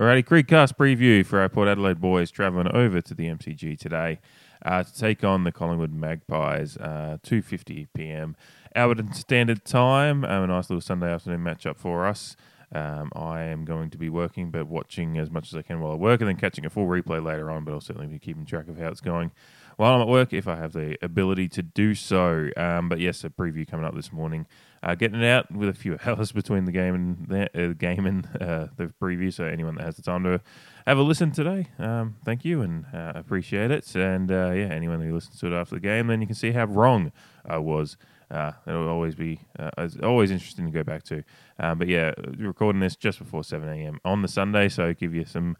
Alrighty, 0.00 0.24
Creekcast 0.24 0.76
preview 0.76 1.26
for 1.26 1.40
our 1.40 1.48
Port 1.48 1.66
Adelaide 1.66 2.00
boys 2.00 2.30
travelling 2.30 2.70
over 2.72 3.00
to 3.00 3.14
the 3.14 3.24
MCG 3.24 3.76
today 3.76 4.20
uh, 4.64 4.84
to 4.84 4.94
take 4.94 5.24
on 5.24 5.42
the 5.42 5.50
Collingwood 5.50 5.92
Magpies, 5.92 6.76
uh, 6.76 7.18
2.50 7.24 7.88
p.m. 7.94 8.36
Alberton 8.76 9.12
Standard 9.12 9.64
Time. 9.64 10.24
Um, 10.24 10.44
a 10.44 10.46
nice 10.46 10.70
little 10.70 10.80
Sunday 10.80 11.12
afternoon 11.12 11.40
matchup 11.40 11.76
for 11.78 12.06
us. 12.06 12.36
Um, 12.72 13.10
I 13.16 13.40
am 13.42 13.64
going 13.64 13.90
to 13.90 13.98
be 13.98 14.08
working, 14.08 14.52
but 14.52 14.68
watching 14.68 15.18
as 15.18 15.32
much 15.32 15.48
as 15.48 15.56
I 15.56 15.62
can 15.62 15.80
while 15.80 15.90
I 15.90 15.96
work, 15.96 16.20
and 16.20 16.28
then 16.28 16.36
catching 16.36 16.64
a 16.64 16.70
full 16.70 16.86
replay 16.86 17.20
later 17.20 17.50
on. 17.50 17.64
But 17.64 17.72
I'll 17.72 17.80
certainly 17.80 18.06
be 18.06 18.20
keeping 18.20 18.44
track 18.44 18.68
of 18.68 18.78
how 18.78 18.86
it's 18.86 19.00
going 19.00 19.32
while 19.78 19.94
I'm 19.94 20.00
at 20.00 20.08
work 20.08 20.32
if 20.32 20.48
I 20.48 20.56
have 20.56 20.72
the 20.72 20.98
ability 21.02 21.48
to 21.50 21.62
do 21.62 21.94
so. 21.94 22.50
Um, 22.56 22.88
but 22.88 22.98
yes, 22.98 23.22
a 23.22 23.30
preview 23.30 23.66
coming 23.66 23.86
up 23.86 23.94
this 23.94 24.12
morning. 24.12 24.46
Uh, 24.82 24.96
getting 24.96 25.22
it 25.22 25.26
out 25.26 25.50
with 25.52 25.68
a 25.68 25.72
few 25.72 25.96
hours 26.04 26.32
between 26.32 26.64
the 26.64 26.72
game 26.72 26.94
and 26.94 27.28
the 27.28 27.70
uh, 27.70 27.72
game 27.74 28.04
and 28.04 28.26
uh, 28.40 28.66
the 28.76 28.92
preview. 29.00 29.32
So 29.32 29.44
anyone 29.44 29.76
that 29.76 29.84
has 29.84 29.94
the 29.94 30.02
time 30.02 30.24
to 30.24 30.40
have 30.84 30.98
a 30.98 31.02
listen 31.02 31.30
today, 31.30 31.68
um, 31.78 32.16
thank 32.24 32.44
you 32.44 32.60
and 32.60 32.86
uh, 32.92 33.12
appreciate 33.14 33.70
it. 33.70 33.94
And 33.94 34.32
uh, 34.32 34.50
yeah, 34.50 34.66
anyone 34.66 35.00
who 35.00 35.14
listens 35.14 35.38
to 35.40 35.46
it 35.46 35.52
after 35.52 35.76
the 35.76 35.80
game, 35.80 36.08
then 36.08 36.20
you 36.20 36.26
can 36.26 36.36
see 36.36 36.50
how 36.50 36.64
wrong 36.64 37.12
I 37.46 37.58
was. 37.58 37.96
Uh, 38.32 38.52
it'll 38.66 38.88
always 38.88 39.14
be 39.14 39.40
uh, 39.60 39.70
always 40.02 40.32
interesting 40.32 40.66
to 40.66 40.72
go 40.72 40.82
back 40.82 41.04
to. 41.04 41.22
Um, 41.60 41.78
but 41.78 41.86
yeah, 41.86 42.14
recording 42.36 42.80
this 42.80 42.96
just 42.96 43.20
before 43.20 43.44
seven 43.44 43.68
a.m. 43.68 44.00
on 44.04 44.22
the 44.22 44.28
Sunday, 44.28 44.68
so 44.68 44.92
give 44.92 45.14
you 45.14 45.24
some 45.24 45.56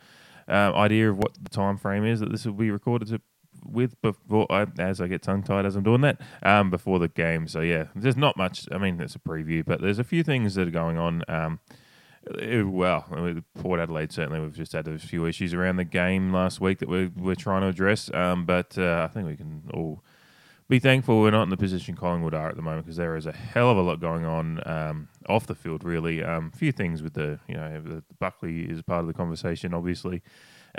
uh, 0.49 0.73
idea 0.75 1.09
of 1.09 1.19
what 1.19 1.35
the 1.41 1.51
time 1.51 1.77
frame 1.77 2.05
is 2.05 2.19
that 2.19 2.33
this 2.33 2.45
will 2.45 2.53
be 2.53 2.71
recorded 2.71 3.09
to 3.09 3.21
with 3.71 4.01
before 4.03 4.51
I, 4.51 4.67
as 4.79 5.01
I 5.01 5.07
get 5.07 5.23
tongue 5.23 5.43
tied 5.43 5.67
as 5.67 5.77
I'm 5.77 5.83
doing 5.83 6.01
that 6.03 6.21
um, 6.43 6.71
before 6.71 6.99
the 6.99 7.09
game. 7.09 7.49
So 7.49 7.61
yeah, 7.61 7.87
there's 7.95 8.17
not 8.17 8.37
much. 8.37 8.67
I 8.73 8.79
mean, 8.79 9.01
it's 9.01 9.15
a 9.15 9.19
preview, 9.19 9.65
but 9.65 9.81
there's 9.81 9.99
a 9.99 10.05
few 10.05 10.23
things 10.23 10.55
that 10.55 10.69
are 10.69 10.73
going 10.73 10.99
on. 10.99 11.23
Um, 11.29 11.61
well, 12.31 13.07
Port 13.55 13.81
Adelaide 13.81 14.13
certainly 14.13 14.41
we've 14.41 14.57
just 14.57 14.73
had 14.73 14.87
a 14.89 14.99
few 14.99 15.27
issues 15.27 15.55
around 15.55 15.77
the 15.77 15.85
game 15.85 16.33
last 16.33 16.61
week 16.61 16.79
that 16.79 16.89
we're 16.89 17.11
we're 17.17 17.35
trying 17.35 17.63
to 17.63 17.69
address. 17.69 18.11
Um, 18.13 18.45
but 18.45 18.77
uh, 18.77 19.07
I 19.09 19.13
think 19.13 19.27
we 19.27 19.37
can 19.37 19.63
all 19.73 20.03
be 20.69 20.79
thankful 20.79 21.21
we're 21.21 21.31
not 21.31 21.45
in 21.45 21.49
the 21.49 21.57
position 21.57 21.97
Collingwood 21.97 22.35
are 22.35 22.51
at 22.51 22.57
the 22.57 22.63
moment 22.63 22.85
because 22.85 22.97
there 22.97 23.17
is 23.17 23.25
a 23.25 23.33
hell 23.33 23.71
of 23.71 23.79
a 23.79 23.81
lot 23.81 24.01
going 24.01 24.27
on 24.27 24.61
um, 24.67 25.09
off 25.29 25.47
the 25.47 25.55
field. 25.55 25.85
Really, 25.85 26.21
a 26.21 26.31
um, 26.31 26.51
few 26.51 26.73
things 26.73 27.03
with 27.03 27.15
the 27.15 27.39
you 27.49 27.55
know 27.55 27.81
the, 27.81 28.03
Buckley 28.19 28.63
is 28.63 28.83
part 28.83 29.01
of 29.01 29.07
the 29.07 29.15
conversation, 29.15 29.73
obviously 29.73 30.23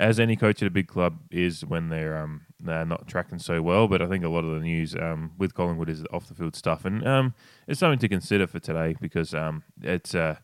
as 0.00 0.18
any 0.18 0.34
coach 0.34 0.62
at 0.62 0.66
a 0.66 0.70
big 0.70 0.88
club 0.88 1.18
is 1.30 1.64
when 1.64 1.90
they're 1.90 2.16
um, 2.16 2.46
they're 2.58 2.86
not 2.86 3.06
tracking 3.06 3.38
so 3.38 3.60
well. 3.60 3.86
But 3.86 4.00
I 4.00 4.06
think 4.06 4.24
a 4.24 4.28
lot 4.28 4.44
of 4.44 4.54
the 4.54 4.60
news 4.60 4.96
um, 4.96 5.32
with 5.38 5.54
Collingwood 5.54 5.90
is 5.90 6.04
off 6.12 6.26
the 6.26 6.34
field 6.34 6.56
stuff, 6.56 6.84
and 6.84 7.06
um, 7.06 7.34
it's 7.68 7.78
something 7.78 7.98
to 7.98 8.08
consider 8.08 8.46
for 8.46 8.58
today 8.58 8.96
because 9.00 9.34
um, 9.34 9.62
it's 9.82 10.14
uh, 10.14 10.36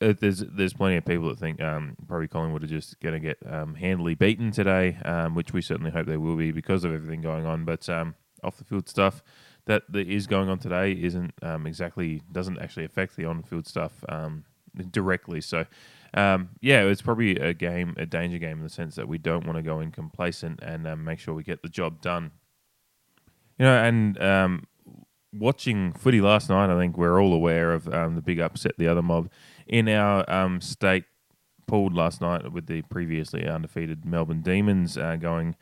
it, 0.00 0.20
there's 0.20 0.40
there's 0.40 0.74
plenty 0.74 0.96
of 0.96 1.04
people 1.04 1.28
that 1.28 1.38
think 1.38 1.62
um, 1.62 1.96
probably 2.08 2.26
Collingwood 2.26 2.64
are 2.64 2.68
just 2.68 2.98
going 3.00 3.14
to 3.14 3.20
get 3.20 3.38
um, 3.46 3.76
handily 3.76 4.16
beaten 4.16 4.50
today, 4.50 4.98
which 5.32 5.52
we 5.52 5.62
certainly 5.62 5.92
hope 5.92 6.06
they 6.06 6.16
will 6.16 6.36
be 6.36 6.50
because 6.50 6.84
of 6.84 6.92
everything 6.92 7.20
going 7.20 7.46
on. 7.46 7.64
But 7.64 7.88
off 8.44 8.56
the 8.56 8.64
field 8.64 8.88
stuff 8.88 9.22
that, 9.66 9.82
is 9.94 10.26
going 10.26 10.48
on 10.48 10.58
today 10.58 10.92
isn't 10.92 11.32
exactly 11.64 12.22
doesn't 12.32 12.58
actually 12.58 12.84
affect 12.84 13.16
the 13.16 13.24
on 13.24 13.44
field 13.44 13.66
stuff 13.66 14.04
directly. 14.90 15.40
So 15.40 15.66
um, 16.14 16.50
yeah, 16.60 16.82
it's 16.82 17.02
probably 17.02 17.36
a 17.36 17.52
game, 17.54 17.94
a 17.98 18.06
danger 18.06 18.38
game 18.38 18.58
in 18.58 18.62
the 18.62 18.70
sense 18.70 18.94
that 18.96 19.08
we 19.08 19.18
don't 19.18 19.46
want 19.46 19.56
to 19.56 19.62
go 19.62 19.80
in 19.80 19.90
complacent 19.90 20.60
and 20.62 20.86
um, 20.86 21.04
make 21.04 21.18
sure 21.18 21.34
we 21.34 21.42
get 21.42 21.62
the 21.62 21.68
job 21.68 22.00
done. 22.00 22.32
You 23.58 23.66
know, 23.66 23.74
and 23.74 24.22
um, 24.22 24.64
watching 25.32 25.92
footy 25.92 26.20
last 26.20 26.48
night, 26.48 26.70
I 26.70 26.78
think 26.78 26.96
we're 26.96 27.20
all 27.20 27.34
aware 27.34 27.72
of 27.72 27.92
um, 27.92 28.14
the 28.14 28.22
big 28.22 28.40
upset 28.40 28.72
the 28.78 28.88
other 28.88 29.02
mob 29.02 29.30
in 29.66 29.88
our 29.88 30.28
um, 30.30 30.60
state 30.60 31.04
pulled 31.66 31.94
last 31.94 32.20
night 32.20 32.50
with 32.50 32.66
the 32.66 32.82
previously 32.82 33.46
undefeated 33.46 34.04
Melbourne 34.04 34.40
Demons 34.40 34.96
uh, 34.96 35.16
going 35.16 35.54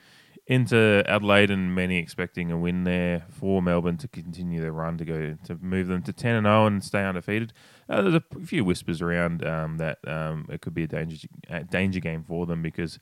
into 0.46 1.02
Adelaide 1.06 1.50
and 1.50 1.74
many 1.74 1.98
expecting 1.98 2.52
a 2.52 2.58
win 2.58 2.84
there 2.84 3.26
for 3.30 3.60
Melbourne 3.60 3.96
to 3.98 4.08
continue 4.08 4.60
their 4.60 4.72
run 4.72 4.96
to 4.98 5.04
go 5.04 5.36
to 5.44 5.56
move 5.60 5.88
them 5.88 6.02
to 6.02 6.12
ten 6.12 6.36
and 6.36 6.44
zero 6.44 6.62
oh 6.62 6.66
and 6.66 6.84
stay 6.84 7.04
undefeated. 7.04 7.52
Uh, 7.88 8.02
there's 8.02 8.14
a 8.14 8.44
few 8.44 8.64
whispers 8.64 9.02
around 9.02 9.44
um, 9.44 9.78
that 9.78 9.98
um, 10.06 10.46
it 10.48 10.60
could 10.60 10.74
be 10.74 10.84
a 10.84 10.88
danger 10.88 11.26
a 11.50 11.64
danger 11.64 12.00
game 12.00 12.22
for 12.22 12.46
them 12.46 12.62
because 12.62 12.98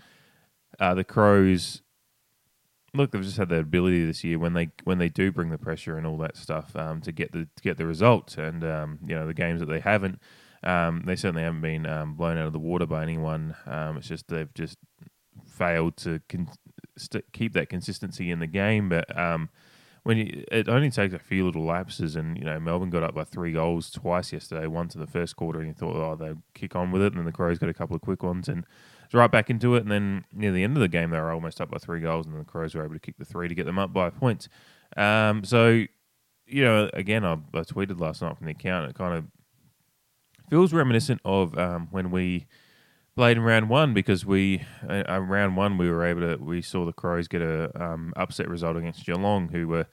uh, 0.80 0.94
the 0.94 1.04
Crows. 1.04 1.82
Look, 2.94 3.10
they've 3.10 3.22
just 3.22 3.38
had 3.38 3.48
the 3.48 3.58
ability 3.58 4.06
this 4.06 4.22
year 4.22 4.38
when 4.38 4.54
they 4.54 4.68
when 4.84 4.98
they 4.98 5.08
do 5.08 5.32
bring 5.32 5.50
the 5.50 5.58
pressure 5.58 5.98
and 5.98 6.06
all 6.06 6.16
that 6.18 6.36
stuff 6.36 6.74
um, 6.76 7.00
to 7.02 7.12
get 7.12 7.32
the 7.32 7.48
to 7.56 7.62
get 7.62 7.76
the 7.76 7.86
result, 7.86 8.38
and 8.38 8.64
um, 8.64 9.00
you 9.04 9.14
know 9.14 9.26
the 9.26 9.34
games 9.34 9.60
that 9.60 9.66
they 9.66 9.80
haven't, 9.80 10.20
um, 10.62 11.02
they 11.04 11.16
certainly 11.16 11.42
haven't 11.42 11.60
been 11.60 11.86
um, 11.86 12.14
blown 12.14 12.38
out 12.38 12.46
of 12.46 12.52
the 12.52 12.58
water 12.60 12.86
by 12.86 13.02
anyone. 13.02 13.56
it's 13.66 14.06
just 14.06 14.28
they've 14.28 14.54
just 14.54 14.78
failed 15.44 15.96
to 15.96 16.20
con- 16.28 16.48
st- 16.96 17.32
keep 17.32 17.52
that 17.54 17.68
consistency 17.68 18.30
in 18.30 18.38
the 18.38 18.46
game. 18.46 18.88
But 18.88 19.16
um, 19.18 19.48
when 20.02 20.18
you, 20.18 20.44
it 20.52 20.68
only 20.68 20.90
takes 20.90 21.14
a 21.14 21.18
few 21.18 21.46
little 21.46 21.64
lapses, 21.64 22.16
and 22.16 22.36
you 22.38 22.44
know 22.44 22.60
Melbourne 22.60 22.90
got 22.90 23.02
up 23.02 23.14
by 23.14 23.24
three 23.24 23.52
goals 23.52 23.90
twice 23.90 24.32
yesterday. 24.32 24.66
Once 24.66 24.94
in 24.94 25.00
the 25.00 25.06
first 25.06 25.36
quarter, 25.36 25.60
and 25.60 25.68
you 25.68 25.74
thought, 25.74 25.96
oh, 25.96 26.16
they'll 26.16 26.42
kick 26.54 26.76
on 26.76 26.90
with 26.90 27.02
it, 27.02 27.12
and 27.12 27.18
then 27.18 27.24
the 27.24 27.32
Crows 27.32 27.58
got 27.58 27.68
a 27.68 27.74
couple 27.74 27.96
of 27.96 28.02
quick 28.02 28.22
ones, 28.22 28.48
and 28.48 28.66
it's 29.04 29.14
right 29.14 29.30
back 29.30 29.50
into 29.50 29.74
it. 29.74 29.82
And 29.82 29.90
then 29.90 30.24
near 30.32 30.52
the 30.52 30.62
end 30.62 30.76
of 30.76 30.80
the 30.80 30.88
game, 30.88 31.10
they 31.10 31.20
were 31.20 31.32
almost 31.32 31.60
up 31.60 31.70
by 31.70 31.78
three 31.78 32.00
goals, 32.00 32.26
and 32.26 32.34
then 32.34 32.40
the 32.40 32.50
Crows 32.50 32.74
were 32.74 32.84
able 32.84 32.94
to 32.94 33.00
kick 33.00 33.16
the 33.18 33.24
three 33.24 33.48
to 33.48 33.54
get 33.54 33.66
them 33.66 33.78
up 33.78 33.92
by 33.92 34.10
points. 34.10 34.48
Um, 34.96 35.44
so 35.44 35.84
you 36.46 36.62
know, 36.62 36.90
again, 36.92 37.24
I, 37.24 37.32
I 37.32 37.60
tweeted 37.60 38.00
last 38.00 38.22
night 38.22 38.36
from 38.36 38.46
the 38.46 38.52
account. 38.52 38.90
It 38.90 38.96
kind 38.96 39.14
of 39.14 39.24
feels 40.50 40.72
reminiscent 40.72 41.20
of 41.24 41.56
um, 41.58 41.88
when 41.90 42.10
we 42.10 42.46
played 43.14 43.36
in 43.36 43.42
round 43.42 43.68
one 43.68 43.94
because 43.94 44.26
we 44.26 44.62
uh, 44.88 45.04
uh, 45.08 45.20
round 45.20 45.56
one 45.56 45.78
we 45.78 45.90
were 45.90 46.04
able 46.04 46.20
to 46.20 46.36
we 46.42 46.60
saw 46.62 46.84
the 46.84 46.92
Crows 46.92 47.28
get 47.28 47.42
a 47.42 47.70
um, 47.82 48.12
upset 48.16 48.48
result 48.48 48.76
against 48.76 49.04
Geelong, 49.04 49.48
who 49.48 49.68
were 49.68 49.86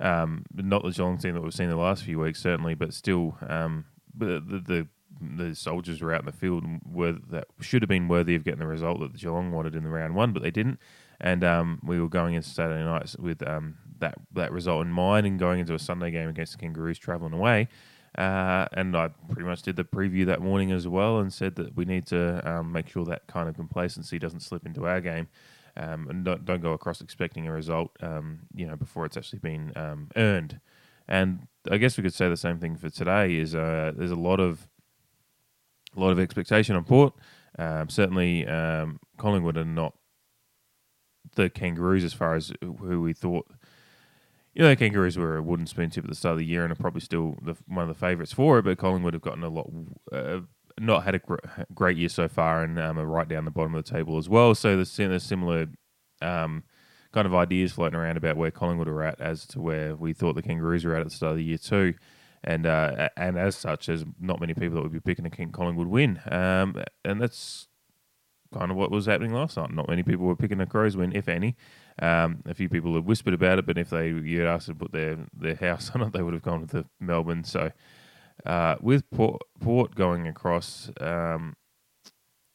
um, 0.00 0.44
not 0.54 0.82
the 0.82 0.90
Geelong 0.90 1.18
team 1.18 1.34
that 1.34 1.42
we've 1.42 1.54
seen 1.54 1.68
the 1.68 1.76
last 1.76 2.04
few 2.04 2.18
weeks 2.18 2.40
certainly, 2.42 2.74
but 2.74 2.92
still 2.92 3.36
um, 3.48 3.84
the, 4.16 4.40
the 4.40 4.88
the 5.20 5.54
soldiers 5.54 6.02
were 6.02 6.12
out 6.12 6.20
in 6.20 6.26
the 6.26 6.32
field 6.32 6.64
were 6.84 7.12
that 7.30 7.46
should 7.60 7.82
have 7.82 7.88
been 7.88 8.08
worthy 8.08 8.34
of 8.34 8.44
getting 8.44 8.60
the 8.60 8.66
result 8.66 9.00
that 9.00 9.12
the 9.12 9.18
Geelong 9.18 9.50
wanted 9.52 9.74
in 9.74 9.84
the 9.84 9.90
round 9.90 10.14
one, 10.14 10.32
but 10.32 10.42
they 10.42 10.50
didn't. 10.50 10.78
And 11.20 11.42
um, 11.42 11.80
we 11.82 11.98
were 11.98 12.08
going 12.08 12.34
into 12.34 12.48
Saturday 12.50 12.84
nights 12.84 13.16
with 13.16 13.46
um, 13.46 13.76
that 14.00 14.16
that 14.32 14.52
result 14.52 14.84
in 14.84 14.92
mind, 14.92 15.26
and 15.26 15.38
going 15.38 15.60
into 15.60 15.74
a 15.74 15.78
Sunday 15.78 16.10
game 16.10 16.28
against 16.28 16.52
the 16.52 16.58
Kangaroos 16.58 16.98
travelling 16.98 17.32
away. 17.32 17.68
Uh, 18.16 18.66
and 18.72 18.96
I 18.96 19.08
pretty 19.28 19.46
much 19.46 19.62
did 19.62 19.76
the 19.76 19.84
preview 19.84 20.24
that 20.26 20.40
morning 20.40 20.72
as 20.72 20.88
well 20.88 21.18
and 21.18 21.30
said 21.32 21.56
that 21.56 21.76
we 21.76 21.84
need 21.84 22.06
to 22.06 22.40
um, 22.50 22.72
make 22.72 22.88
sure 22.88 23.04
that 23.04 23.26
kind 23.26 23.48
of 23.48 23.56
complacency 23.56 24.18
doesn't 24.18 24.40
slip 24.40 24.64
into 24.64 24.86
our 24.86 25.02
game 25.02 25.28
um, 25.76 26.08
and 26.08 26.24
don't, 26.24 26.44
don't 26.44 26.62
go 26.62 26.72
across 26.72 27.00
expecting 27.00 27.46
a 27.46 27.52
result, 27.52 27.90
um, 28.00 28.40
you 28.54 28.66
know, 28.66 28.76
before 28.76 29.04
it's 29.04 29.16
actually 29.16 29.40
been 29.40 29.72
um, 29.76 30.08
earned. 30.16 30.60
And 31.06 31.46
I 31.70 31.76
guess 31.76 31.96
we 31.96 32.02
could 32.02 32.14
say 32.14 32.28
the 32.28 32.36
same 32.36 32.58
thing 32.58 32.76
for 32.76 32.88
today. 32.88 33.36
Is 33.36 33.54
uh, 33.54 33.92
there's 33.94 34.10
a 34.10 34.16
lot 34.16 34.40
of 34.40 34.66
a 35.96 36.00
lot 36.00 36.10
of 36.10 36.18
expectation 36.18 36.74
on 36.74 36.84
Port. 36.84 37.14
Um, 37.58 37.88
certainly, 37.88 38.46
um, 38.46 38.98
Collingwood 39.16 39.56
are 39.56 39.64
not 39.64 39.94
the 41.36 41.48
Kangaroos 41.48 42.04
as 42.04 42.12
far 42.12 42.34
as 42.34 42.52
who 42.60 43.02
we 43.02 43.12
thought 43.12 43.46
you 44.56 44.62
know, 44.62 44.70
the 44.70 44.76
Kangaroos 44.76 45.18
were 45.18 45.36
a 45.36 45.42
wooden 45.42 45.66
spoon 45.66 45.90
tip 45.90 46.04
at 46.04 46.08
the 46.08 46.16
start 46.16 46.32
of 46.32 46.38
the 46.38 46.46
year 46.46 46.62
and 46.64 46.72
are 46.72 46.76
probably 46.76 47.02
still 47.02 47.36
the, 47.42 47.54
one 47.66 47.82
of 47.82 47.88
the 47.88 47.94
favourites 47.94 48.32
for 48.32 48.58
it, 48.58 48.62
but 48.62 48.78
Collingwood 48.78 49.12
have 49.12 49.20
gotten 49.20 49.44
a 49.44 49.50
lot, 49.50 49.70
uh, 50.10 50.40
not 50.80 51.04
had 51.04 51.14
a 51.14 51.18
gr- 51.18 51.36
great 51.74 51.98
year 51.98 52.08
so 52.08 52.26
far 52.26 52.62
and 52.62 52.78
um, 52.78 52.98
are 52.98 53.04
right 53.04 53.28
down 53.28 53.44
the 53.44 53.50
bottom 53.50 53.74
of 53.74 53.84
the 53.84 53.90
table 53.90 54.16
as 54.16 54.30
well. 54.30 54.54
So 54.54 54.76
there's, 54.76 54.96
there's 54.96 55.24
similar 55.24 55.66
um, 56.22 56.64
kind 57.12 57.26
of 57.26 57.34
ideas 57.34 57.72
floating 57.72 57.98
around 57.98 58.16
about 58.16 58.38
where 58.38 58.50
Collingwood 58.50 58.88
are 58.88 59.02
at 59.02 59.20
as 59.20 59.46
to 59.48 59.60
where 59.60 59.94
we 59.94 60.14
thought 60.14 60.36
the 60.36 60.42
Kangaroos 60.42 60.86
were 60.86 60.94
at 60.94 61.02
at 61.02 61.08
the 61.08 61.14
start 61.14 61.32
of 61.32 61.36
the 61.36 61.44
year 61.44 61.58
too. 61.58 61.92
And 62.42 62.64
uh, 62.64 63.10
and 63.16 63.36
as 63.36 63.56
such, 63.56 63.86
there's 63.86 64.04
not 64.18 64.40
many 64.40 64.54
people 64.54 64.76
that 64.76 64.82
would 64.82 64.92
be 64.92 65.00
picking 65.00 65.26
a 65.26 65.30
King 65.30 65.50
Collingwood 65.50 65.88
win. 65.88 66.20
Um, 66.30 66.82
and 67.04 67.20
that's 67.20 67.66
kind 68.54 68.70
of 68.70 68.76
what 68.76 68.90
was 68.90 69.06
happening 69.06 69.32
last 69.32 69.56
night. 69.56 69.70
Not 69.70 69.88
many 69.88 70.02
people 70.02 70.26
were 70.26 70.36
picking 70.36 70.60
a 70.60 70.66
Crows 70.66 70.96
win, 70.96 71.14
if 71.14 71.28
any. 71.28 71.56
Um, 72.00 72.42
a 72.44 72.54
few 72.54 72.68
people 72.68 72.94
have 72.94 73.06
whispered 73.06 73.34
about 73.34 73.58
it, 73.58 73.66
but 73.66 73.78
if 73.78 73.90
they 73.90 74.08
you 74.08 74.46
asked 74.46 74.66
to 74.66 74.74
put 74.74 74.92
their, 74.92 75.18
their 75.34 75.54
house 75.54 75.90
on 75.94 76.02
it, 76.02 76.12
they 76.12 76.22
would 76.22 76.34
have 76.34 76.42
gone 76.42 76.66
the 76.66 76.84
Melbourne. 77.00 77.44
So 77.44 77.70
uh, 78.44 78.76
with 78.80 79.10
Port, 79.10 79.42
Port, 79.60 79.94
going 79.94 80.26
across, 80.26 80.90
um, 81.00 81.56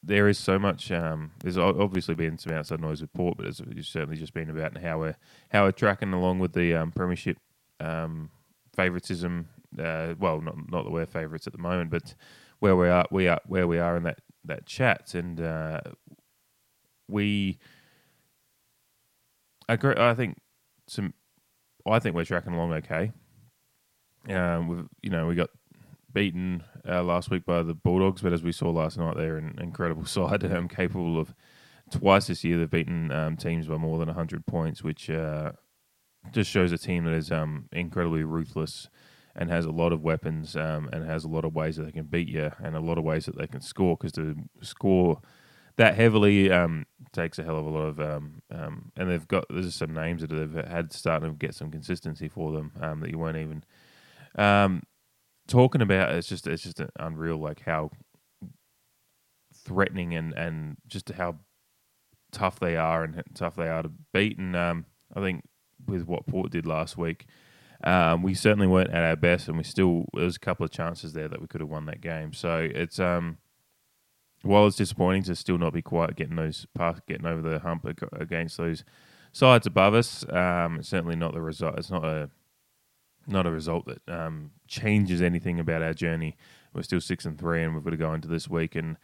there 0.03 0.27
is 0.27 0.37
so 0.37 0.59
much. 0.59 0.91
Um, 0.91 1.31
there's 1.43 1.57
obviously 1.57 2.15
been 2.15 2.37
some 2.37 2.53
outside 2.53 2.81
noise 2.81 3.01
with 3.01 3.13
Port, 3.13 3.37
but 3.37 3.45
it's, 3.45 3.59
it's, 3.59 3.87
certainly 3.87 4.17
just 4.17 4.33
been 4.33 4.49
about 4.49 4.77
how 4.77 4.99
we're 4.99 5.17
how 5.49 5.65
we're 5.65 5.71
tracking 5.71 6.13
along 6.13 6.39
with 6.39 6.53
the 6.53 6.75
um, 6.75 6.91
premiership 6.91 7.37
um, 7.79 8.29
favoritism. 8.75 9.47
Uh, 9.77 10.15
well, 10.19 10.41
not 10.41 10.55
not 10.71 10.83
that 10.83 10.91
we're 10.91 11.05
favourites 11.05 11.47
at 11.47 11.53
the 11.53 11.59
moment, 11.59 11.89
but 11.89 12.15
where 12.59 12.75
we 12.75 12.89
are, 12.89 13.05
we 13.11 13.27
are 13.27 13.41
where 13.45 13.67
we 13.67 13.79
are 13.79 13.97
in 13.97 14.03
that 14.03 14.19
that 14.45 14.65
chat, 14.65 15.13
and 15.13 15.39
uh, 15.39 15.81
we 17.07 17.59
I 19.67 19.73
agree. 19.73 19.95
I 19.97 20.13
think 20.13 20.37
some. 20.87 21.13
I 21.85 21.99
think 21.99 22.15
we're 22.15 22.25
tracking 22.25 22.53
along 22.53 22.73
okay. 22.73 23.11
Um, 24.29 24.67
we've 24.67 24.87
you 25.01 25.09
know 25.09 25.27
we 25.27 25.35
got 25.35 25.49
beaten 26.13 26.63
uh, 26.87 27.03
last 27.03 27.29
week 27.29 27.45
by 27.45 27.63
the 27.63 27.73
Bulldogs, 27.73 28.21
but 28.21 28.33
as 28.33 28.43
we 28.43 28.51
saw 28.51 28.69
last 28.69 28.97
night, 28.97 29.15
they're 29.17 29.37
an 29.37 29.57
incredible 29.61 30.05
side, 30.17 30.43
um, 30.51 30.67
capable 30.67 31.19
of 31.19 31.33
twice 31.89 32.27
this 32.27 32.43
year 32.43 32.57
they've 32.57 32.69
beaten 32.69 33.11
um, 33.11 33.35
teams 33.37 33.67
by 33.67 33.77
more 33.77 33.99
than 33.99 34.07
100 34.07 34.45
points, 34.45 34.83
which 34.83 35.09
uh, 35.09 35.51
just 36.31 36.49
shows 36.49 36.71
a 36.71 36.77
team 36.77 37.05
that 37.05 37.13
is 37.13 37.31
um, 37.31 37.67
incredibly 37.71 38.23
ruthless 38.23 38.89
and 39.35 39.49
has 39.49 39.65
a 39.65 39.71
lot 39.71 39.93
of 39.93 40.01
weapons 40.01 40.55
um, 40.55 40.89
and 40.91 41.05
has 41.05 41.23
a 41.23 41.27
lot 41.29 41.45
of 41.45 41.53
ways 41.53 41.77
that 41.77 41.83
they 41.83 41.91
can 41.91 42.05
beat 42.05 42.27
you 42.27 42.51
and 42.63 42.75
a 42.75 42.79
lot 42.79 42.97
of 42.97 43.03
ways 43.03 43.25
that 43.25 43.37
they 43.37 43.47
can 43.47 43.61
score 43.61 43.95
because 43.97 44.11
to 44.11 44.35
score 44.61 45.21
that 45.81 45.95
heavily 45.95 46.51
um, 46.51 46.85
takes 47.11 47.39
a 47.39 47.43
hell 47.43 47.57
of 47.57 47.65
a 47.65 47.69
lot 47.69 47.87
of 47.87 47.99
um, 47.99 48.43
um, 48.53 48.91
and 48.95 49.09
they've 49.09 49.27
got 49.27 49.45
there's 49.49 49.73
some 49.73 49.95
names 49.95 50.21
that 50.21 50.27
they've 50.27 50.63
had 50.67 50.93
starting 50.93 51.31
to 51.31 51.35
get 51.35 51.55
some 51.55 51.71
consistency 51.71 52.27
for 52.27 52.51
them 52.51 52.71
um, 52.79 52.99
that 52.99 53.09
you 53.09 53.17
weren't 53.17 53.37
even 53.37 53.63
um, 54.37 54.83
talking 55.47 55.81
about. 55.81 56.13
It's 56.13 56.27
just 56.27 56.45
it's 56.45 56.61
just 56.61 56.81
unreal 56.99 57.37
like 57.37 57.61
how 57.65 57.89
threatening 59.55 60.13
and 60.13 60.33
and 60.33 60.77
just 60.85 61.09
how 61.09 61.37
tough 62.31 62.59
they 62.59 62.77
are 62.77 63.03
and 63.03 63.23
tough 63.33 63.55
they 63.55 63.67
are 63.67 63.81
to 63.81 63.91
beat. 64.13 64.37
And 64.37 64.55
um, 64.55 64.85
I 65.15 65.19
think 65.19 65.43
with 65.87 66.03
what 66.03 66.27
Port 66.27 66.51
did 66.51 66.67
last 66.67 66.95
week. 66.95 67.25
Um, 67.83 68.21
we 68.21 68.35
certainly 68.35 68.67
weren't 68.67 68.91
at 68.91 69.01
our 69.01 69.15
best, 69.15 69.47
and 69.47 69.57
we 69.57 69.63
still 69.63 70.05
there 70.13 70.25
was 70.25 70.35
a 70.35 70.39
couple 70.39 70.63
of 70.63 70.69
chances 70.69 71.13
there 71.13 71.27
that 71.27 71.41
we 71.41 71.47
could 71.47 71.61
have 71.61 71.69
won 71.71 71.87
that 71.87 71.99
game. 72.01 72.31
So 72.31 72.69
it's 72.71 72.99
um, 72.99 73.39
while 74.43 74.65
it's 74.67 74.77
disappointing 74.77 75.23
to 75.23 75.35
still 75.35 75.57
not 75.57 75.73
be 75.73 75.81
quite 75.81 76.15
getting 76.15 76.35
those 76.35 76.65
past, 76.75 77.05
getting 77.07 77.25
over 77.25 77.41
the 77.41 77.59
hump 77.59 77.85
against 78.13 78.57
those 78.57 78.83
sides 79.31 79.67
above 79.67 79.93
us. 79.93 80.25
Um, 80.29 80.77
it's 80.79 80.89
certainly 80.89 81.15
not 81.15 81.33
the 81.33 81.41
result. 81.41 81.77
It's 81.77 81.91
not 81.91 82.03
a 82.03 82.29
not 83.27 83.45
a 83.45 83.51
result 83.51 83.85
that 83.85 84.13
um, 84.13 84.51
changes 84.67 85.21
anything 85.21 85.59
about 85.59 85.83
our 85.83 85.93
journey. 85.93 86.35
We're 86.73 86.81
still 86.81 87.01
six 87.01 87.25
and 87.25 87.37
three, 87.37 87.63
and 87.63 87.75
we've 87.75 87.83
got 87.83 87.91
to 87.91 87.97
go 87.97 88.13
into 88.13 88.27
this 88.27 88.47
week 88.49 88.75
and 88.75 88.97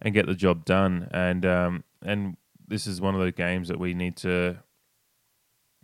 and 0.00 0.14
get 0.14 0.26
the 0.26 0.34
job 0.34 0.64
done. 0.64 1.08
And 1.10 1.44
um, 1.44 1.84
and 2.02 2.36
this 2.66 2.86
is 2.86 3.00
one 3.00 3.14
of 3.14 3.20
those 3.20 3.32
games 3.32 3.68
that 3.68 3.78
we 3.78 3.94
need 3.94 4.16
to 4.18 4.58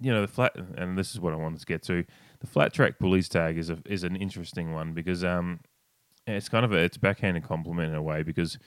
you 0.01 0.13
know 0.13 0.23
the 0.23 0.29
flat, 0.29 0.57
and 0.77 0.97
this 0.97 1.11
is 1.11 1.21
what 1.21 1.33
I 1.33 1.37
wanted 1.37 1.61
to 1.61 1.67
get 1.67 1.83
to. 1.85 2.05
The 2.41 2.47
flat 2.47 2.73
track 2.73 2.99
bullies 2.99 3.29
tag 3.29 3.59
is 3.59 3.71
a 3.71 3.79
is 3.87 4.03
an 4.03 4.17
interesting 4.17 4.73
one 4.73 4.95
because 4.95 5.23
um, 5.23 5.61
it's 6.27 6.49
kind 6.49 6.65
of 6.65 6.73
a 6.73 6.77
it's 6.77 6.97
backhanded 6.97 7.45
compliment 7.45 7.91
in 7.91 7.95
a 7.95 8.03
way 8.03 8.23
because 8.23 8.59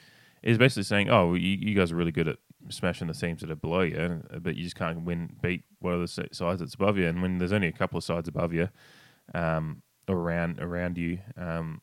it's 0.44 0.58
basically 0.58 0.84
saying, 0.84 1.10
oh, 1.10 1.34
you, 1.34 1.58
you 1.60 1.74
guys 1.74 1.92
are 1.92 1.96
really 1.96 2.12
good 2.12 2.28
at 2.28 2.38
smashing 2.70 3.08
the 3.08 3.14
teams 3.14 3.42
that 3.42 3.52
are 3.52 3.56
below 3.56 3.82
you, 3.82 4.22
but 4.42 4.56
you 4.56 4.64
just 4.64 4.76
can't 4.76 5.04
win 5.04 5.36
beat 5.42 5.64
one 5.80 5.94
of 5.94 6.02
the 6.02 6.08
sides 6.08 6.60
that's 6.60 6.76
above 6.76 6.98
you. 6.98 7.08
And 7.08 7.22
when 7.22 7.38
there's 7.38 7.54
only 7.54 7.68
a 7.68 7.74
couple 7.74 7.98
of 7.98 8.04
sides 8.04 8.28
above 8.28 8.54
you, 8.54 8.70
um, 9.34 9.82
around 10.10 10.60
around 10.60 10.98
you, 10.98 11.20
um, 11.38 11.82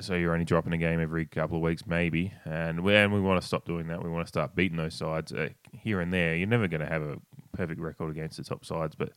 so 0.00 0.14
you're 0.14 0.32
only 0.32 0.44
dropping 0.44 0.74
a 0.74 0.78
game 0.78 1.00
every 1.00 1.24
couple 1.26 1.56
of 1.56 1.62
weeks, 1.62 1.86
maybe. 1.86 2.32
And 2.44 2.80
we 2.82 2.94
and 2.94 3.12
we 3.12 3.20
want 3.20 3.40
to 3.40 3.46
stop 3.46 3.64
doing 3.64 3.88
that. 3.88 4.02
We 4.02 4.10
want 4.10 4.26
to 4.26 4.28
start 4.28 4.54
beating 4.54 4.76
those 4.76 4.94
sides 4.94 5.32
uh, 5.32 5.48
here 5.72 6.00
and 6.00 6.12
there. 6.12 6.36
You're 6.36 6.46
never 6.46 6.68
going 6.68 6.82
to 6.82 6.86
have 6.86 7.02
a 7.02 7.16
perfect 7.52 7.80
record 7.80 8.10
against 8.10 8.36
the 8.36 8.44
top 8.44 8.64
sides, 8.64 8.94
but 8.94 9.12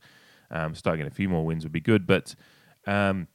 um, 0.50 0.74
start 0.74 0.96
getting 0.96 1.12
a 1.12 1.14
few 1.14 1.28
more 1.28 1.44
wins 1.44 1.64
would 1.64 1.72
be 1.72 1.80
good. 1.80 2.06
But 2.06 2.34
um, 2.86 3.28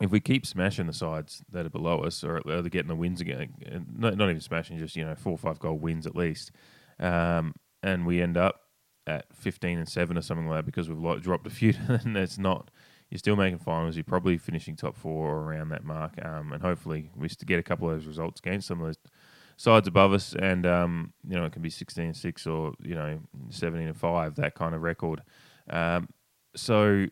if 0.00 0.10
we 0.10 0.20
keep 0.20 0.46
smashing 0.46 0.86
the 0.86 0.92
sides 0.92 1.42
that 1.52 1.66
are 1.66 1.70
below 1.70 2.00
us, 2.00 2.24
or 2.24 2.40
they're 2.44 2.62
getting 2.62 2.88
the 2.88 2.96
wins 2.96 3.20
again, 3.20 3.52
not, 3.94 4.16
not 4.16 4.30
even 4.30 4.40
smashing, 4.40 4.78
just 4.78 4.96
you 4.96 5.04
know 5.04 5.14
four 5.14 5.32
or 5.32 5.38
five 5.38 5.58
goal 5.58 5.78
wins 5.78 6.06
at 6.06 6.16
least, 6.16 6.50
um, 6.98 7.54
and 7.82 8.06
we 8.06 8.22
end 8.22 8.36
up 8.36 8.62
at 9.06 9.26
15 9.34 9.78
and 9.78 9.88
seven 9.88 10.16
or 10.16 10.22
something 10.22 10.46
like 10.46 10.58
that 10.58 10.66
because 10.66 10.88
we've 10.88 11.22
dropped 11.22 11.46
a 11.46 11.50
few, 11.50 11.74
and 11.88 12.16
it's 12.16 12.38
not. 12.38 12.70
You're 13.10 13.18
still 13.18 13.36
making 13.36 13.58
finals. 13.58 13.96
You're 13.96 14.04
probably 14.04 14.38
finishing 14.38 14.76
top 14.76 14.96
four 14.96 15.30
or 15.30 15.42
around 15.42 15.70
that 15.70 15.84
mark, 15.84 16.14
um, 16.24 16.52
and 16.52 16.62
hopefully 16.62 17.10
we 17.16 17.28
get 17.44 17.58
a 17.58 17.62
couple 17.62 17.90
of 17.90 17.96
those 17.96 18.06
results 18.06 18.40
against 18.40 18.68
some 18.68 18.80
of 18.80 18.86
those 18.86 18.98
sides 19.56 19.88
above 19.88 20.12
us, 20.12 20.34
and 20.38 20.64
um, 20.64 21.12
you 21.28 21.36
know 21.36 21.44
it 21.44 21.52
can 21.52 21.60
be 21.60 21.70
16 21.70 22.04
and 22.04 22.16
6 22.16 22.46
or 22.46 22.72
you 22.80 22.94
know 22.94 23.18
17 23.50 23.88
and 23.88 23.96
5, 23.96 24.36
that 24.36 24.54
kind 24.54 24.74
of 24.74 24.82
record. 24.82 25.22
Um, 25.68 26.08
so 26.56 27.06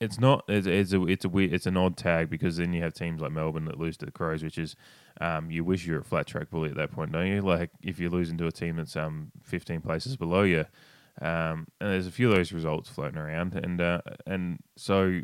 it's 0.00 0.18
not 0.18 0.44
it's, 0.48 0.66
it's 0.66 0.92
a 0.92 1.02
it's 1.06 1.24
a 1.24 1.28
weird, 1.28 1.52
it's 1.52 1.66
an 1.66 1.76
odd 1.76 1.96
tag 1.96 2.28
because 2.30 2.56
then 2.56 2.72
you 2.72 2.82
have 2.82 2.94
teams 2.94 3.20
like 3.20 3.32
Melbourne 3.32 3.64
that 3.66 3.78
lose 3.78 3.96
to 3.98 4.06
the 4.06 4.12
Crows, 4.12 4.42
which 4.42 4.58
is 4.58 4.76
um, 5.20 5.50
you 5.50 5.64
wish 5.64 5.86
you're 5.86 6.00
a 6.00 6.04
flat 6.04 6.26
track 6.26 6.50
bully 6.50 6.70
at 6.70 6.76
that 6.76 6.92
point, 6.92 7.12
don't 7.12 7.26
you? 7.26 7.40
Like 7.40 7.70
if 7.82 7.98
you're 7.98 8.10
losing 8.10 8.36
to 8.38 8.46
a 8.46 8.52
team 8.52 8.76
that's 8.76 8.96
um 8.96 9.32
15 9.44 9.80
places 9.80 10.16
below 10.16 10.42
you, 10.42 10.64
um, 11.20 11.66
and 11.80 11.90
there's 11.90 12.06
a 12.06 12.12
few 12.12 12.30
of 12.30 12.36
those 12.36 12.52
results 12.52 12.88
floating 12.90 13.18
around, 13.18 13.54
and 13.54 13.80
uh, 13.80 14.00
and 14.26 14.58
so 14.76 15.22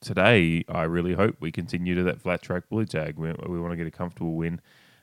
today 0.00 0.64
I 0.68 0.82
really 0.82 1.14
hope 1.14 1.36
we 1.40 1.50
continue 1.50 1.94
to 1.94 2.02
that 2.04 2.20
flat 2.20 2.42
track 2.42 2.68
bully 2.68 2.86
tag. 2.86 3.16
We, 3.16 3.32
we 3.46 3.60
want 3.60 3.72
to 3.72 3.76
get 3.76 3.86
a 3.86 3.90
comfortable 3.90 4.34
win 4.34 4.60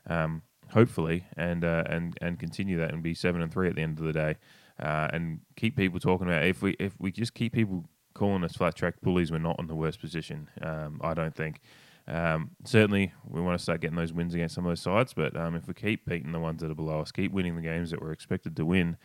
um, 0.08 0.42
hopefully, 0.70 1.26
and 1.36 1.64
uh, 1.64 1.84
and 1.86 2.16
and 2.20 2.38
continue 2.38 2.78
that 2.78 2.92
and 2.92 3.02
be 3.02 3.14
seven 3.14 3.42
and 3.42 3.52
three 3.52 3.68
at 3.68 3.74
the 3.74 3.82
end 3.82 3.98
of 3.98 4.04
the 4.04 4.12
day, 4.12 4.36
uh, 4.80 5.08
and 5.12 5.40
keep 5.56 5.76
people 5.76 6.00
talking 6.00 6.26
about 6.26 6.44
if 6.44 6.62
we 6.62 6.76
if 6.78 6.94
we 6.98 7.12
just 7.12 7.34
keep 7.34 7.52
people 7.52 7.84
calling 8.14 8.44
us 8.44 8.52
flat 8.52 8.74
track 8.74 8.94
bullies, 9.02 9.30
we're 9.30 9.38
not 9.38 9.58
in 9.58 9.66
the 9.66 9.74
worst 9.74 10.00
position. 10.00 10.48
Um, 10.60 11.00
I 11.02 11.14
don't 11.14 11.34
think. 11.34 11.60
Um, 12.08 12.50
certainly, 12.64 13.12
we 13.28 13.40
want 13.40 13.58
to 13.58 13.62
start 13.62 13.80
getting 13.80 13.96
those 13.96 14.12
wins 14.12 14.34
against 14.34 14.54
some 14.54 14.66
of 14.66 14.70
those 14.70 14.80
sides, 14.80 15.14
but 15.14 15.36
um, 15.36 15.54
if 15.54 15.68
we 15.68 15.74
keep 15.74 16.04
beating 16.06 16.32
the 16.32 16.40
ones 16.40 16.60
that 16.60 16.70
are 16.70 16.74
below 16.74 17.00
us, 17.00 17.12
keep 17.12 17.32
winning 17.32 17.56
the 17.56 17.62
games 17.62 17.90
that 17.90 18.02
we're 18.02 18.12
expected 18.12 18.56
to 18.56 18.64
win, 18.64 18.96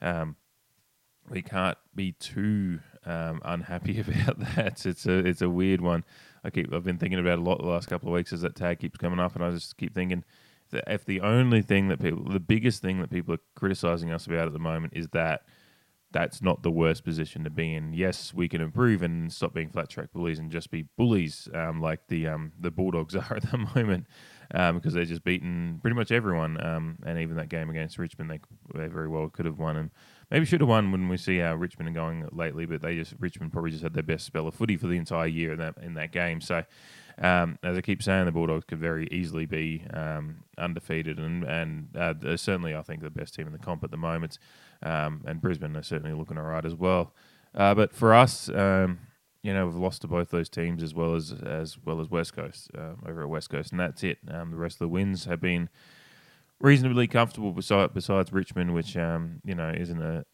um, 0.00 0.36
we 1.28 1.42
can't 1.42 1.76
be 1.94 2.12
too 2.12 2.80
um, 3.04 3.40
unhappy 3.44 4.00
about 4.08 4.38
that. 4.54 4.86
It's 4.86 5.06
a 5.06 5.18
it's 5.18 5.42
a 5.42 5.50
weird 5.50 5.80
one. 5.80 6.04
I 6.42 6.50
keep 6.50 6.72
I've 6.72 6.84
been 6.84 6.98
thinking 6.98 7.18
about 7.18 7.38
a 7.38 7.42
lot 7.42 7.58
the 7.58 7.66
last 7.66 7.88
couple 7.88 8.08
of 8.08 8.14
weeks 8.14 8.32
as 8.32 8.40
that 8.42 8.56
tag 8.56 8.78
keeps 8.78 8.96
coming 8.96 9.20
up, 9.20 9.34
and 9.34 9.44
I 9.44 9.50
just 9.50 9.76
keep 9.76 9.94
thinking 9.94 10.24
if 10.72 11.04
the 11.04 11.20
only 11.20 11.62
thing 11.62 11.88
that 11.88 12.00
people, 12.00 12.24
the 12.24 12.40
biggest 12.40 12.82
thing 12.82 13.00
that 13.00 13.10
people 13.10 13.34
are 13.34 13.40
criticizing 13.54 14.10
us 14.10 14.26
about 14.26 14.46
at 14.46 14.52
the 14.52 14.58
moment 14.58 14.92
is 14.96 15.08
that 15.08 15.42
that's 16.10 16.40
not 16.40 16.62
the 16.62 16.70
worst 16.70 17.04
position 17.04 17.44
to 17.44 17.50
be 17.50 17.74
in. 17.74 17.92
Yes, 17.92 18.32
we 18.32 18.48
can 18.48 18.60
improve 18.60 19.02
and 19.02 19.32
stop 19.32 19.52
being 19.52 19.68
flat 19.68 19.90
track 19.90 20.12
bullies 20.12 20.38
and 20.38 20.50
just 20.50 20.70
be 20.70 20.86
bullies 20.96 21.48
um, 21.54 21.80
like 21.82 22.06
the 22.08 22.26
um, 22.26 22.52
the 22.58 22.70
Bulldogs 22.70 23.14
are 23.16 23.36
at 23.36 23.50
the 23.50 23.58
moment 23.74 24.06
um, 24.54 24.76
because 24.76 24.94
they're 24.94 25.04
just 25.04 25.24
beating 25.24 25.78
pretty 25.82 25.94
much 25.94 26.10
everyone. 26.10 26.64
Um, 26.64 26.98
and 27.04 27.18
even 27.18 27.36
that 27.36 27.50
game 27.50 27.68
against 27.68 27.98
Richmond, 27.98 28.30
they, 28.30 28.40
they 28.74 28.86
very 28.86 29.08
well 29.08 29.28
could 29.28 29.44
have 29.44 29.58
won 29.58 29.76
and 29.76 29.90
maybe 30.30 30.46
should 30.46 30.60
have 30.60 30.68
won 30.68 30.90
when 30.92 31.08
we 31.08 31.18
see 31.18 31.38
how 31.38 31.54
Richmond 31.54 31.90
are 31.90 32.00
going 32.00 32.26
lately. 32.32 32.64
But 32.64 32.80
they 32.80 32.94
just 32.94 33.14
Richmond 33.18 33.52
probably 33.52 33.70
just 33.70 33.82
had 33.82 33.92
their 33.92 34.02
best 34.02 34.24
spell 34.24 34.48
of 34.48 34.54
footy 34.54 34.76
for 34.76 34.86
the 34.86 34.96
entire 34.96 35.26
year 35.26 35.52
in 35.52 35.58
that 35.58 35.76
in 35.82 35.94
that 35.94 36.12
game. 36.12 36.40
So. 36.40 36.64
Um, 37.20 37.58
as 37.62 37.76
I 37.76 37.80
keep 37.80 38.02
saying, 38.02 38.26
the 38.26 38.32
Bulldogs 38.32 38.64
could 38.64 38.78
very 38.78 39.08
easily 39.10 39.44
be 39.44 39.84
um, 39.92 40.44
undefeated, 40.56 41.18
and 41.18 41.42
and 41.44 41.96
uh, 41.96 42.36
certainly 42.36 42.74
I 42.74 42.82
think 42.82 43.02
the 43.02 43.10
best 43.10 43.34
team 43.34 43.46
in 43.46 43.52
the 43.52 43.58
comp 43.58 43.82
at 43.82 43.90
the 43.90 43.96
moment. 43.96 44.38
Um, 44.82 45.22
and 45.26 45.40
Brisbane 45.40 45.76
are 45.76 45.82
certainly 45.82 46.14
looking 46.16 46.38
all 46.38 46.44
right 46.44 46.64
as 46.64 46.74
well. 46.74 47.12
Uh, 47.54 47.74
but 47.74 47.92
for 47.92 48.14
us, 48.14 48.48
um, 48.50 49.00
you 49.42 49.52
know, 49.52 49.66
we've 49.66 49.74
lost 49.74 50.02
to 50.02 50.08
both 50.08 50.30
those 50.30 50.48
teams 50.48 50.82
as 50.82 50.94
well 50.94 51.14
as 51.14 51.32
as 51.32 51.76
well 51.84 52.00
as 52.00 52.08
West 52.08 52.34
Coast 52.34 52.70
uh, 52.76 52.92
over 53.06 53.22
at 53.22 53.28
West 53.28 53.50
Coast, 53.50 53.72
and 53.72 53.80
that's 53.80 54.04
it. 54.04 54.18
Um, 54.30 54.52
the 54.52 54.56
rest 54.56 54.76
of 54.76 54.80
the 54.80 54.88
wins 54.88 55.24
have 55.24 55.40
been 55.40 55.68
reasonably 56.60 57.08
comfortable. 57.08 57.52
Besides, 57.52 57.92
besides 57.94 58.32
Richmond, 58.32 58.74
which 58.74 58.94
you 58.94 59.54
know 59.54 59.72
isn't 59.76 60.02
a 60.02 60.24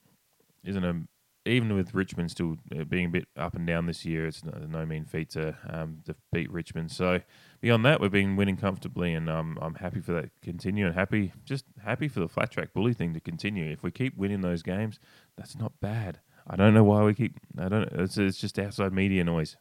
isn't 0.65 0.85
a 0.85 1.03
even 1.47 1.75
with 1.75 1.95
Richmond 1.95 2.31
still 2.31 2.57
uh, 2.79 2.85
being 2.85 3.07
a 3.07 3.11
bit 3.11 3.29
up 3.37 3.55
and 3.55 3.67
down 3.67 3.87
this 3.87 4.05
year, 4.05 4.27
it's 4.27 4.43
no, 4.45 4.87
mean 4.87 5.05
feat 5.05 5.31
to 5.31 5.57
um, 5.69 5.99
beat 6.33 6.51
Richmond. 6.51 6.91
So 6.91 7.21
beyond 7.61 7.85
that, 7.85 8.01
we've 8.01 8.11
been 8.11 8.37
winning 8.37 8.57
comfortably, 8.57 9.13
and 9.13 9.29
um, 9.29 9.59
I'm 9.61 9.75
happy 9.75 10.01
for 10.01 10.13
that 10.13 10.23
to 10.23 10.31
continue, 10.43 10.87
and 10.87 10.95
happy 10.95 11.33
just 11.45 11.67
happy 11.85 12.09
for 12.09 12.21
the 12.21 12.29
flat 12.29 12.51
track 12.51 12.73
bully 12.73 12.95
thing 12.95 13.13
to 13.15 13.21
continue. 13.21 13.71
If 13.71 13.83
we 13.83 13.91
keep 13.91 14.17
winning 14.17 14.41
those 14.41 14.63
games, 14.63 14.99
that's 15.37 15.57
not 15.57 15.73
bad. 15.81 16.21
I 16.47 16.57
don't 16.57 16.75
know 16.75 16.85
why 16.85 17.03
we 17.05 17.15
keep. 17.15 17.39
I 17.59 17.69
don't. 17.69 17.93
It's, 17.93 18.17
it's 18.17 18.39
just 18.39 18.59
outside 18.59 18.93
media 18.93 19.23
noise. 19.25 19.57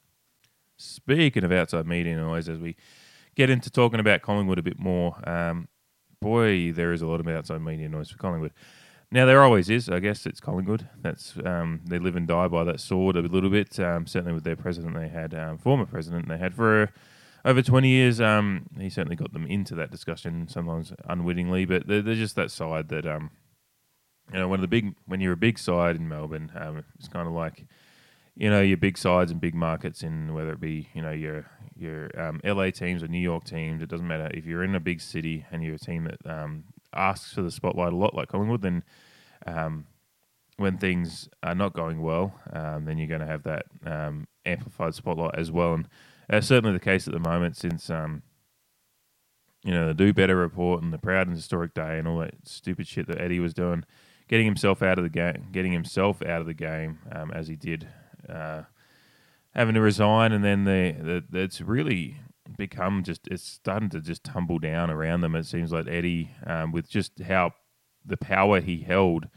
Speaking 0.77 1.43
of 1.43 1.51
outside 1.51 1.85
media 1.85 2.15
noise, 2.15 2.47
as 2.47 2.59
we 2.59 2.75
get 3.35 3.49
into 3.49 3.69
talking 3.69 3.99
about 3.99 4.21
Collingwood 4.21 4.59
a 4.59 4.63
bit 4.63 4.79
more, 4.79 5.17
um, 5.29 5.67
boy, 6.21 6.71
there 6.71 6.93
is 6.93 7.01
a 7.01 7.07
lot 7.07 7.19
of 7.19 7.27
outside 7.27 7.61
media 7.61 7.89
noise 7.89 8.09
for 8.09 8.17
Collingwood. 8.17 8.53
Now 9.13 9.27
there 9.27 9.43
always 9.43 9.69
is. 9.69 9.89
I 9.89 9.99
guess 9.99 10.25
it's 10.25 10.39
Collingwood. 10.39 10.89
That's 10.99 11.35
um, 11.45 11.81
they 11.85 11.99
live 11.99 12.15
and 12.15 12.27
die 12.27 12.47
by 12.47 12.63
that 12.63 12.79
sword 12.79 13.15
a 13.15 13.21
little 13.21 13.51
bit. 13.51 13.79
Um, 13.79 14.07
certainly 14.07 14.33
with 14.33 14.43
their 14.43 14.55
president, 14.55 14.95
they 14.95 15.07
had 15.07 15.35
um, 15.35 15.59
former 15.59 15.85
president 15.85 16.27
they 16.27 16.39
had 16.39 16.55
for 16.55 16.91
over 17.45 17.61
twenty 17.61 17.89
years. 17.89 18.19
Um, 18.19 18.65
he 18.75 18.89
certainly 18.89 19.15
got 19.15 19.31
them 19.31 19.45
into 19.45 19.75
that 19.75 19.91
discussion, 19.91 20.47
sometimes 20.47 20.93
unwittingly. 21.07 21.65
But 21.65 21.85
they're, 21.85 22.01
they're 22.01 22.15
just 22.15 22.35
that 22.37 22.49
side 22.49 22.89
that 22.89 23.05
um, 23.05 23.29
you 24.31 24.39
know, 24.39 24.47
one 24.47 24.57
of 24.57 24.61
the 24.61 24.67
big 24.67 24.95
when 25.05 25.21
you're 25.21 25.33
a 25.33 25.37
big 25.37 25.59
side 25.59 25.95
in 25.95 26.09
Melbourne, 26.09 26.51
um, 26.55 26.83
it's 26.97 27.07
kind 27.07 27.27
of 27.27 27.35
like 27.35 27.67
you 28.35 28.49
know 28.49 28.61
your 28.61 28.77
big 28.77 28.97
sides 28.97 29.29
and 29.29 29.39
big 29.39 29.53
markets 29.53 30.01
in 30.01 30.33
whether 30.33 30.53
it 30.53 30.59
be 30.59 30.89
you 30.95 31.03
know 31.03 31.11
your 31.11 31.45
your 31.75 32.09
LA 32.43 32.71
teams 32.71 33.03
or 33.03 33.07
New 33.07 33.19
York 33.19 33.43
teams. 33.43 33.83
It 33.83 33.89
doesn't 33.89 34.07
matter 34.07 34.31
if 34.33 34.47
you're 34.47 34.63
in 34.63 34.73
a 34.73 34.79
big 34.79 35.01
city 35.01 35.45
and 35.51 35.63
you're 35.63 35.75
a 35.75 35.79
team 35.79 36.05
that 36.05 36.25
asks 36.95 37.33
for 37.33 37.41
the 37.41 37.51
spotlight 37.51 37.93
a 37.93 37.95
lot, 37.95 38.15
like 38.15 38.29
Collingwood, 38.29 38.61
then 38.61 38.83
um, 39.45 39.85
when 40.57 40.77
things 40.77 41.29
are 41.41 41.55
not 41.55 41.73
going 41.73 42.01
well, 42.01 42.33
um, 42.51 42.85
then 42.85 42.97
you're 42.97 43.07
going 43.07 43.21
to 43.21 43.27
have 43.27 43.43
that 43.43 43.65
um, 43.85 44.27
amplified 44.45 44.95
spotlight 44.95 45.35
as 45.35 45.51
well. 45.51 45.73
And 45.73 45.87
That's 46.29 46.47
certainly 46.47 46.73
the 46.73 46.83
case 46.83 47.07
at 47.07 47.13
the 47.13 47.19
moment 47.19 47.57
since 47.57 47.89
um, 47.89 48.23
you 49.63 49.71
know 49.71 49.87
the 49.87 49.93
Do 49.93 50.13
Better 50.13 50.35
report 50.35 50.83
and 50.83 50.93
the 50.93 50.97
Proud 50.97 51.27
and 51.27 51.35
Historic 51.35 51.73
Day 51.73 51.97
and 51.97 52.07
all 52.07 52.19
that 52.19 52.35
stupid 52.43 52.87
shit 52.87 53.07
that 53.07 53.21
Eddie 53.21 53.39
was 53.39 53.53
doing, 53.53 53.83
getting 54.27 54.45
himself 54.45 54.81
out 54.81 54.97
of 54.97 55.03
the 55.03 55.09
game, 55.09 55.47
getting 55.51 55.71
himself 55.71 56.21
out 56.21 56.41
of 56.41 56.47
the 56.47 56.53
game 56.53 56.99
um, 57.11 57.31
as 57.31 57.47
he 57.47 57.55
did, 57.55 57.87
uh, 58.29 58.63
having 59.55 59.75
to 59.75 59.81
resign, 59.81 60.31
and 60.31 60.43
then 60.43 60.65
the, 60.65 61.23
the 61.29 61.39
it's 61.39 61.61
really 61.61 62.17
become 62.57 63.03
just 63.03 63.27
it's 63.29 63.43
starting 63.43 63.89
to 63.89 63.99
just 63.99 64.23
tumble 64.23 64.59
down 64.59 64.91
around 64.91 65.21
them. 65.21 65.35
It 65.35 65.45
seems 65.45 65.71
like 65.71 65.87
Eddie, 65.87 66.31
um, 66.45 66.71
with 66.71 66.89
just 66.89 67.19
how 67.21 67.53
the 68.05 68.17
power 68.17 68.59
he 68.59 68.79
held 68.79 69.27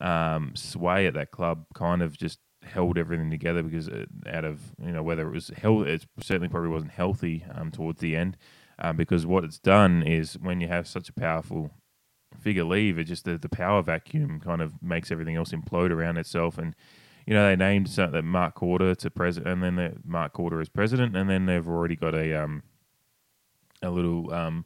um, 0.00 0.52
sway 0.54 1.06
at 1.06 1.14
that 1.14 1.30
club, 1.30 1.66
kind 1.74 2.02
of 2.02 2.16
just 2.16 2.38
held 2.62 2.98
everything 2.98 3.30
together 3.30 3.62
because 3.62 3.88
it, 3.88 4.08
out 4.26 4.44
of 4.44 4.60
you 4.84 4.92
know 4.92 5.02
whether 5.02 5.28
it 5.28 5.32
was 5.32 5.48
health, 5.56 5.86
it 5.86 6.06
certainly 6.20 6.48
probably 6.48 6.70
wasn't 6.70 6.92
healthy 6.92 7.44
um, 7.54 7.70
towards 7.70 8.00
the 8.00 8.16
end. 8.16 8.36
Um, 8.80 8.96
because 8.96 9.26
what 9.26 9.42
it's 9.42 9.58
done 9.58 10.04
is 10.04 10.38
when 10.38 10.60
you 10.60 10.68
have 10.68 10.86
such 10.86 11.08
a 11.08 11.12
powerful 11.12 11.72
figure 12.38 12.64
leave, 12.64 12.96
it 12.98 13.04
just 13.04 13.24
the, 13.24 13.36
the 13.36 13.48
power 13.48 13.82
vacuum 13.82 14.40
kind 14.40 14.62
of 14.62 14.80
makes 14.80 15.10
everything 15.10 15.34
else 15.34 15.50
implode 15.50 15.90
around 15.90 16.16
itself. 16.16 16.58
And 16.58 16.76
you 17.26 17.34
know 17.34 17.46
they 17.46 17.56
named 17.56 17.88
that 17.88 18.24
Mark 18.24 18.56
Korda 18.56 18.96
to 18.98 19.10
president, 19.10 19.52
and 19.52 19.62
then 19.62 19.76
the 19.76 19.96
Mark 20.04 20.34
Korda 20.34 20.60
as 20.60 20.68
president, 20.68 21.16
and 21.16 21.28
then 21.28 21.46
they've 21.46 21.66
already 21.66 21.96
got 21.96 22.14
a 22.14 22.34
um 22.34 22.62
a 23.82 23.90
little 23.90 24.32
um 24.32 24.64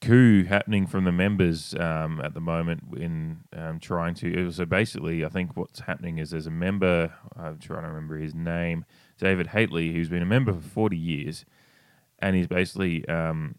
coup 0.00 0.44
happening 0.44 0.86
from 0.86 1.04
the 1.04 1.12
members 1.12 1.74
um, 1.74 2.20
at 2.22 2.34
the 2.34 2.40
moment 2.40 2.84
in 2.96 3.40
um, 3.54 3.78
trying 3.78 4.14
to. 4.14 4.50
So 4.50 4.64
basically, 4.64 5.24
I 5.24 5.28
think 5.28 5.56
what's 5.56 5.80
happening 5.80 6.18
is 6.18 6.30
there's 6.30 6.46
a 6.46 6.50
member. 6.50 7.12
I'm 7.36 7.58
trying 7.58 7.82
to 7.82 7.88
remember 7.88 8.16
his 8.16 8.34
name, 8.34 8.84
David 9.18 9.48
Hately, 9.48 9.92
who's 9.92 10.08
been 10.08 10.22
a 10.22 10.26
member 10.26 10.52
for 10.52 10.60
40 10.60 10.96
years, 10.96 11.44
and 12.18 12.34
he's 12.34 12.46
basically 12.46 13.06
um, 13.08 13.56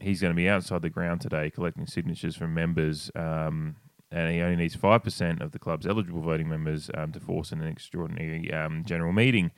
he's 0.00 0.20
going 0.20 0.32
to 0.32 0.36
be 0.36 0.48
outside 0.48 0.82
the 0.82 0.90
ground 0.90 1.20
today 1.20 1.50
collecting 1.50 1.86
signatures 1.86 2.36
from 2.36 2.54
members. 2.54 3.10
Um, 3.14 3.76
and 4.12 4.32
he 4.32 4.40
only 4.40 4.56
needs 4.56 4.76
5% 4.76 5.40
of 5.40 5.52
the 5.52 5.60
club's 5.60 5.86
eligible 5.86 6.20
voting 6.20 6.48
members 6.48 6.90
um, 6.94 7.12
to 7.12 7.20
force 7.20 7.52
an 7.52 7.62
extraordinary 7.62 8.52
um, 8.52 8.82
general 8.84 9.12
meeting. 9.12 9.52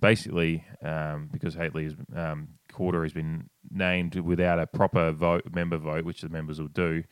basically, 0.00 0.64
because 0.80 1.56
Hately 1.56 1.86
is 1.86 1.94
Korda 2.76 3.02
has 3.02 3.12
been 3.12 3.48
named 3.70 4.14
without 4.16 4.58
a 4.58 4.66
proper 4.66 5.12
vote, 5.12 5.44
member 5.52 5.78
vote, 5.78 6.04
which 6.04 6.20
the 6.20 6.28
members 6.28 6.60
will 6.60 6.68
do. 6.68 7.04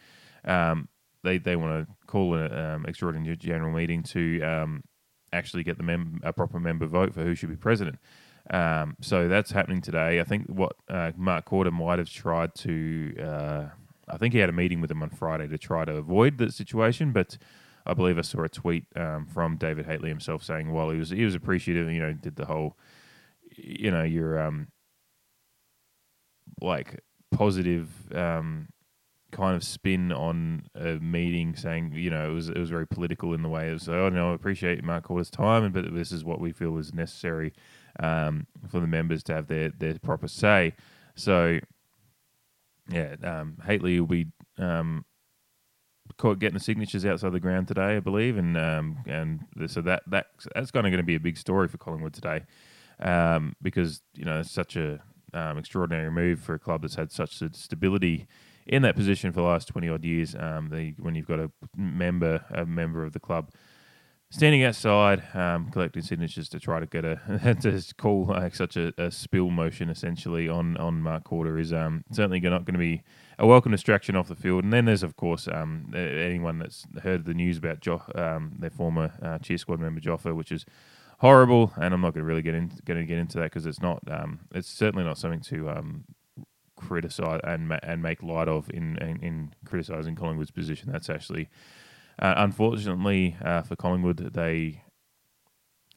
Um, 0.44 0.88
they 1.23 1.38
they 1.38 1.56
want 1.56 1.87
to 1.87 1.94
call 2.06 2.35
an 2.35 2.52
um, 2.52 2.87
extraordinary 2.87 3.37
general 3.37 3.73
meeting 3.73 4.02
to 4.02 4.42
um, 4.42 4.85
actually 5.33 5.64
get 5.64 5.78
the 5.78 5.83
mem- 5.83 6.21
a 6.23 6.33
proper 6.33 6.61
member 6.61 6.87
vote 6.87 7.14
for 7.14 7.23
who 7.23 7.35
should 7.35 7.49
be 7.49 7.56
president. 7.56 7.99
Um, 8.50 8.97
so 9.00 9.26
that's 9.28 9.50
happening 9.52 9.80
today. 9.80 10.21
I 10.21 10.25
think 10.25 10.47
what 10.47 10.76
uh, 10.88 11.12
Mark 11.16 11.47
Korda 11.47 11.73
might 11.73 11.99
have 11.99 12.11
tried 12.11 12.54
to. 12.56 13.14
Uh, 13.21 13.64
I 14.06 14.18
think 14.18 14.35
he 14.35 14.40
had 14.40 14.50
a 14.50 14.52
meeting 14.52 14.83
with 14.83 14.88
them 14.88 15.02
on 15.02 15.09
Friday 15.09 15.49
to 15.49 15.56
try 15.56 15.87
to 15.87 15.97
avoid 15.97 16.37
the 16.37 16.52
situation, 16.52 17.12
but 17.12 17.38
I 17.87 17.94
believe 17.94 18.18
I 18.18 18.23
saw 18.23 18.42
a 18.42 18.49
tweet 18.50 18.85
um, 18.97 19.26
from 19.26 19.56
David 19.56 19.87
Hately 19.87 20.09
himself 20.09 20.42
saying, 20.44 20.73
"Well, 20.73 20.90
he 20.90 20.99
was 20.99 21.11
he 21.11 21.25
was 21.25 21.35
appreciative. 21.35 21.90
You 21.90 22.00
know, 22.00 22.12
did 22.12 22.37
the 22.37 22.44
whole, 22.44 22.76
you 23.56 23.90
know, 23.90 24.02
your 24.02 24.38
um, 24.38 24.68
like 26.60 27.00
positive 27.30 27.88
um, 28.14 28.68
kind 29.32 29.56
of 29.56 29.64
spin 29.64 30.12
on 30.12 30.66
a 30.74 30.94
meeting, 30.94 31.56
saying 31.56 31.92
you 31.94 32.10
know 32.10 32.30
it 32.30 32.32
was 32.32 32.48
it 32.48 32.58
was 32.58 32.70
very 32.70 32.86
political 32.86 33.34
in 33.34 33.42
the 33.42 33.48
way 33.48 33.68
it 33.68 33.72
was. 33.72 33.88
Oh 33.88 34.08
no, 34.08 34.32
I 34.32 34.34
appreciate 34.34 34.84
Mark 34.84 35.08
Korda's 35.08 35.30
time, 35.30 35.70
but 35.72 35.92
this 35.94 36.12
is 36.12 36.24
what 36.24 36.40
we 36.40 36.52
feel 36.52 36.78
is 36.78 36.94
necessary 36.94 37.52
um, 38.00 38.46
for 38.68 38.80
the 38.80 38.86
members 38.86 39.22
to 39.24 39.34
have 39.34 39.48
their 39.48 39.70
their 39.70 39.98
proper 39.98 40.28
say. 40.28 40.74
So 41.16 41.60
yeah, 42.88 43.16
um, 43.22 43.58
Hately 43.66 43.98
will 43.98 44.06
be 44.06 44.26
um, 44.58 45.04
caught 46.16 46.38
getting 46.38 46.58
the 46.58 46.64
signatures 46.64 47.04
outside 47.04 47.32
the 47.32 47.40
ground 47.40 47.68
today, 47.68 47.96
I 47.96 48.00
believe, 48.00 48.36
and 48.36 48.56
um, 48.56 48.98
and 49.06 49.40
so 49.66 49.80
that 49.82 50.02
that 50.08 50.26
that's 50.54 50.70
kind 50.70 50.86
of 50.86 50.90
going 50.90 50.98
to 50.98 51.02
be 51.02 51.16
a 51.16 51.20
big 51.20 51.36
story 51.36 51.68
for 51.68 51.78
Collingwood 51.78 52.14
today, 52.14 52.42
um, 53.00 53.56
because 53.62 54.02
you 54.14 54.24
know 54.24 54.40
it's 54.40 54.50
such 54.50 54.76
a 54.76 55.00
um, 55.34 55.58
extraordinary 55.58 56.10
move 56.10 56.40
for 56.40 56.54
a 56.54 56.58
club 56.58 56.82
that's 56.82 56.94
had 56.94 57.12
such 57.12 57.42
stability 57.52 58.26
in 58.66 58.82
that 58.82 58.96
position 58.96 59.32
for 59.32 59.40
the 59.40 59.46
last 59.46 59.68
twenty 59.68 59.88
odd 59.88 60.04
years. 60.04 60.34
Um, 60.34 60.70
when 60.98 61.14
you've 61.14 61.26
got 61.26 61.40
a 61.40 61.50
member, 61.76 62.44
a 62.50 62.64
member 62.64 63.04
of 63.04 63.12
the 63.12 63.20
club 63.20 63.50
standing 64.34 64.64
outside, 64.64 65.22
um, 65.34 65.70
collecting 65.70 66.02
signatures 66.02 66.48
to 66.48 66.58
try 66.58 66.80
to 66.80 66.86
get 66.86 67.04
a 67.04 67.20
to 67.60 67.94
call 67.96 68.32
uh, 68.32 68.50
such 68.50 68.76
a, 68.76 68.92
a, 68.98 69.10
spill 69.10 69.50
motion 69.50 69.88
essentially 69.88 70.48
on 70.48 70.76
on 70.76 71.00
Mark 71.00 71.24
Korda 71.24 71.60
is 71.60 71.72
um, 71.72 72.04
certainly 72.10 72.40
not 72.40 72.64
going 72.64 72.74
to 72.74 72.78
be 72.78 73.02
a 73.38 73.46
welcome 73.46 73.70
distraction 73.70 74.16
off 74.16 74.26
the 74.26 74.34
field. 74.34 74.64
And 74.64 74.72
then 74.72 74.86
there's 74.86 75.04
of 75.04 75.16
course 75.16 75.48
um, 75.52 75.92
anyone 75.94 76.58
that's 76.58 76.84
heard 77.02 77.24
the 77.26 77.34
news 77.34 77.58
about 77.58 77.80
jo- 77.80 78.02
um, 78.16 78.54
their 78.58 78.70
former 78.70 79.12
uh, 79.22 79.38
cheer 79.38 79.58
squad 79.58 79.78
member 79.78 80.00
Joffa, 80.00 80.34
which 80.34 80.50
is 80.50 80.66
horrible, 81.18 81.73
and 81.76 81.94
I'm 81.94 82.00
not 82.00 82.14
going 82.14 82.23
to 82.23 82.28
really 82.28 82.42
get 82.42 82.54
in, 82.54 82.71
going 82.85 83.00
to 83.00 83.06
get 83.06 83.18
into 83.18 83.38
that 83.38 83.44
because 83.44 83.66
it's 83.66 83.80
not. 83.80 84.00
Um, 84.11 84.40
it's 84.54 84.68
certainly 84.68 85.04
not 85.04 85.18
something 85.18 85.40
to 85.42 85.71
um, 85.71 86.04
criticize 86.76 87.40
and 87.44 87.68
ma- 87.68 87.78
and 87.83 88.02
make 88.02 88.23
light 88.23 88.49
of 88.49 88.71
in 88.71 88.97
in, 88.99 89.23
in 89.23 89.54
criticizing 89.64 90.14
Collingwood's 90.14 90.50
position. 90.50 90.90
That's 90.92 91.11
actually, 91.11 91.49
uh, 92.18 92.35
unfortunately 92.37 93.37
uh, 93.42 93.62
for 93.62 93.76
Collingwood, 93.76 94.33
they 94.35 94.83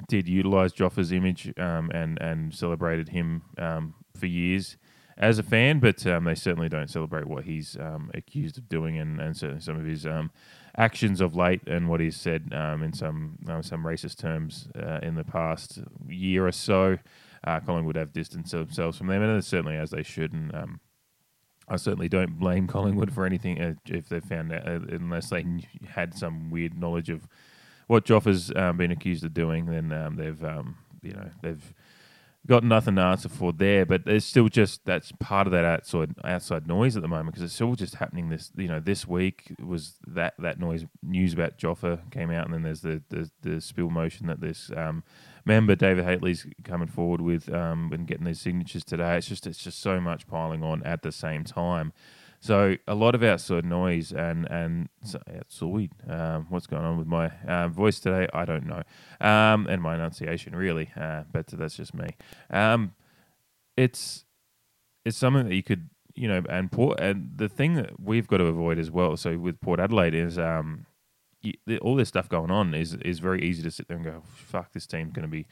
did 0.08 0.28
utilize 0.28 0.74
Joffa's 0.74 1.12
image 1.12 1.52
um, 1.58 1.90
and 1.94 2.22
and 2.22 2.54
celebrated 2.54 3.10
him 3.10 3.44
um, 3.58 3.96
for 4.16 4.28
years 4.28 4.78
as 5.18 5.40
a 5.40 5.44
fan, 5.44 5.80
but 5.80 6.06
um, 6.06 6.26
they 6.26 6.36
certainly 6.36 6.70
don't 6.70 6.90
celebrate 6.90 7.26
what 7.26 7.46
he's 7.46 7.76
um, 7.80 8.12
accused 8.14 8.58
of 8.58 8.70
doing, 8.70 8.98
and, 9.00 9.20
and 9.20 9.36
certainly 9.36 9.62
some 9.62 9.80
of 9.80 9.86
his 9.86 10.06
um, 10.06 10.32
actions 10.78 11.22
of 11.22 11.36
late 11.36 11.62
and 11.68 11.90
what 11.90 12.00
he's 12.00 12.16
said 12.16 12.52
um, 12.54 12.84
in 12.84 12.94
some 12.94 13.38
uh, 13.50 13.62
some 13.62 13.84
racist 13.84 14.18
terms 14.18 14.68
uh, 14.80 15.00
in 15.02 15.16
the 15.16 15.24
past 15.24 15.80
year 16.08 16.48
or 16.48 16.52
so. 16.52 16.98
Uh, 17.44 17.60
Collingwood 17.60 17.96
have 17.96 18.14
distanced 18.14 18.52
themselves 18.52 18.98
from 18.98 19.08
them, 19.08 19.22
and 19.22 19.44
certainly 19.44 19.76
as 19.76 19.92
they 19.92 20.04
should. 20.04 20.34
And 20.34 20.54
um, 20.54 20.80
I 21.68 21.78
certainly 21.78 22.10
don't 22.10 22.38
blame 22.40 22.68
Collingwood 22.68 23.14
for 23.14 23.26
anything 23.26 23.62
uh, 23.62 23.74
if 23.86 24.10
they 24.10 24.20
found 24.20 24.52
out, 24.52 24.68
uh, 24.68 24.80
unless 24.90 25.30
they 25.30 25.46
had 25.90 26.14
some 26.14 26.50
weird 26.50 26.78
knowledge 26.78 27.10
of 27.10 27.28
what 27.88 28.06
Joffa's 28.06 28.52
um, 28.56 28.78
been 28.78 28.92
accused 28.92 29.24
of 29.24 29.34
doing. 29.34 29.66
Then 29.66 29.90
they've 30.18 30.42
you 31.02 31.14
know 31.14 31.30
they've 31.42 31.74
got 32.48 32.64
nothing 32.64 32.96
to 32.96 33.02
answer 33.02 33.30
for 33.30 33.52
there, 33.52 33.86
but 33.86 34.06
there's 34.06 34.26
still 34.26 34.48
just 34.48 34.86
that's 34.86 35.12
part 35.20 35.48
of 35.48 35.54
that 35.54 35.66
outside 35.66 36.16
outside 36.24 36.68
noise 36.68 36.96
at 36.96 37.02
the 37.02 37.08
moment 37.08 37.28
because 37.28 37.44
it's 37.44 37.54
still 37.54 37.76
just 37.76 37.96
happening. 37.96 38.30
This 38.30 38.52
you 38.56 38.68
know 38.68 38.80
this 38.80 39.08
week 39.08 39.54
was 39.64 39.96
that 40.08 40.34
that 40.40 40.60
noise 40.60 40.86
news 41.04 41.34
about 41.34 41.58
Joffa 41.58 42.10
came 42.12 42.32
out, 42.32 42.46
and 42.46 42.54
then 42.54 42.64
there's 42.64 42.82
the 42.82 43.02
the, 43.10 43.30
the 43.42 43.62
spill 43.62 43.90
motion 43.90 44.28
that 44.28 44.40
this 44.40 44.72
um, 44.76 45.04
member 45.46 45.76
David 45.76 46.06
Hately's 46.06 46.46
coming 46.64 46.88
forward 46.88 47.22
with 47.22 47.54
um, 47.54 47.92
and 47.94 48.08
getting 48.08 48.26
these 48.26 48.42
signatures 48.42 48.84
today. 48.84 49.18
It's 49.18 49.28
just 49.28 49.46
it's 49.46 49.64
just 49.64 49.80
so 49.80 50.00
much 50.00 50.28
piling 50.28 50.64
on 50.64 50.84
at 50.84 51.02
the 51.02 51.12
same 51.12 51.44
time. 51.44 51.92
So 52.40 52.76
a 52.88 52.96
lot 52.96 53.16
of 53.16 53.24
outside 53.24 53.66
noise 53.66 54.12
and 54.12 54.50
and 54.50 54.90
outside. 55.36 55.92
Um, 56.08 56.48
what's 56.50 56.68
going 56.68 56.84
on 56.84 56.98
with 56.98 57.08
my 57.08 57.32
uh, 57.48 57.68
voice 57.68 58.00
today? 58.00 58.28
I 58.34 58.46
don't 58.46 58.68
know, 58.68 58.84
um, 59.20 59.68
and 59.68 59.82
my 59.82 59.96
enunciation 59.96 60.56
really, 60.56 60.92
uh, 60.96 61.24
but 61.32 61.48
that's 61.48 61.76
just 61.76 61.94
me. 61.94 62.10
Um, 62.50 62.94
it's 63.76 64.26
it's 65.04 65.18
something 65.18 65.48
that 65.48 65.56
you 65.56 65.64
could 65.64 65.90
you 66.18 66.28
know, 66.28 66.42
and 66.50 66.72
Port 66.72 67.00
and 67.00 67.32
the 67.36 67.48
thing 67.48 67.76
that 67.76 68.00
we've 68.00 68.28
got 68.28 68.38
to 68.38 68.46
avoid 68.46 68.80
as 68.80 68.90
well. 68.90 69.16
So 69.18 69.38
with 69.38 69.62
Port 69.62 69.80
Adelaide 69.80 70.16
is 70.16 70.40
um, 70.40 70.88
you, 71.42 71.54
all 71.82 71.96
this 71.96 72.10
stuff 72.10 72.28
going 72.28 72.50
on 72.50 72.74
is 72.74 72.96
is 72.96 73.20
very 73.20 73.44
easy 73.44 73.62
to 73.64 73.72
sit 73.72 73.88
there 73.88 73.98
and 73.98 74.06
go, 74.06 74.24
fuck, 74.26 74.74
this 74.74 74.88
team's 74.88 75.14
going 75.14 75.28
to 75.28 75.32
be 75.32 75.46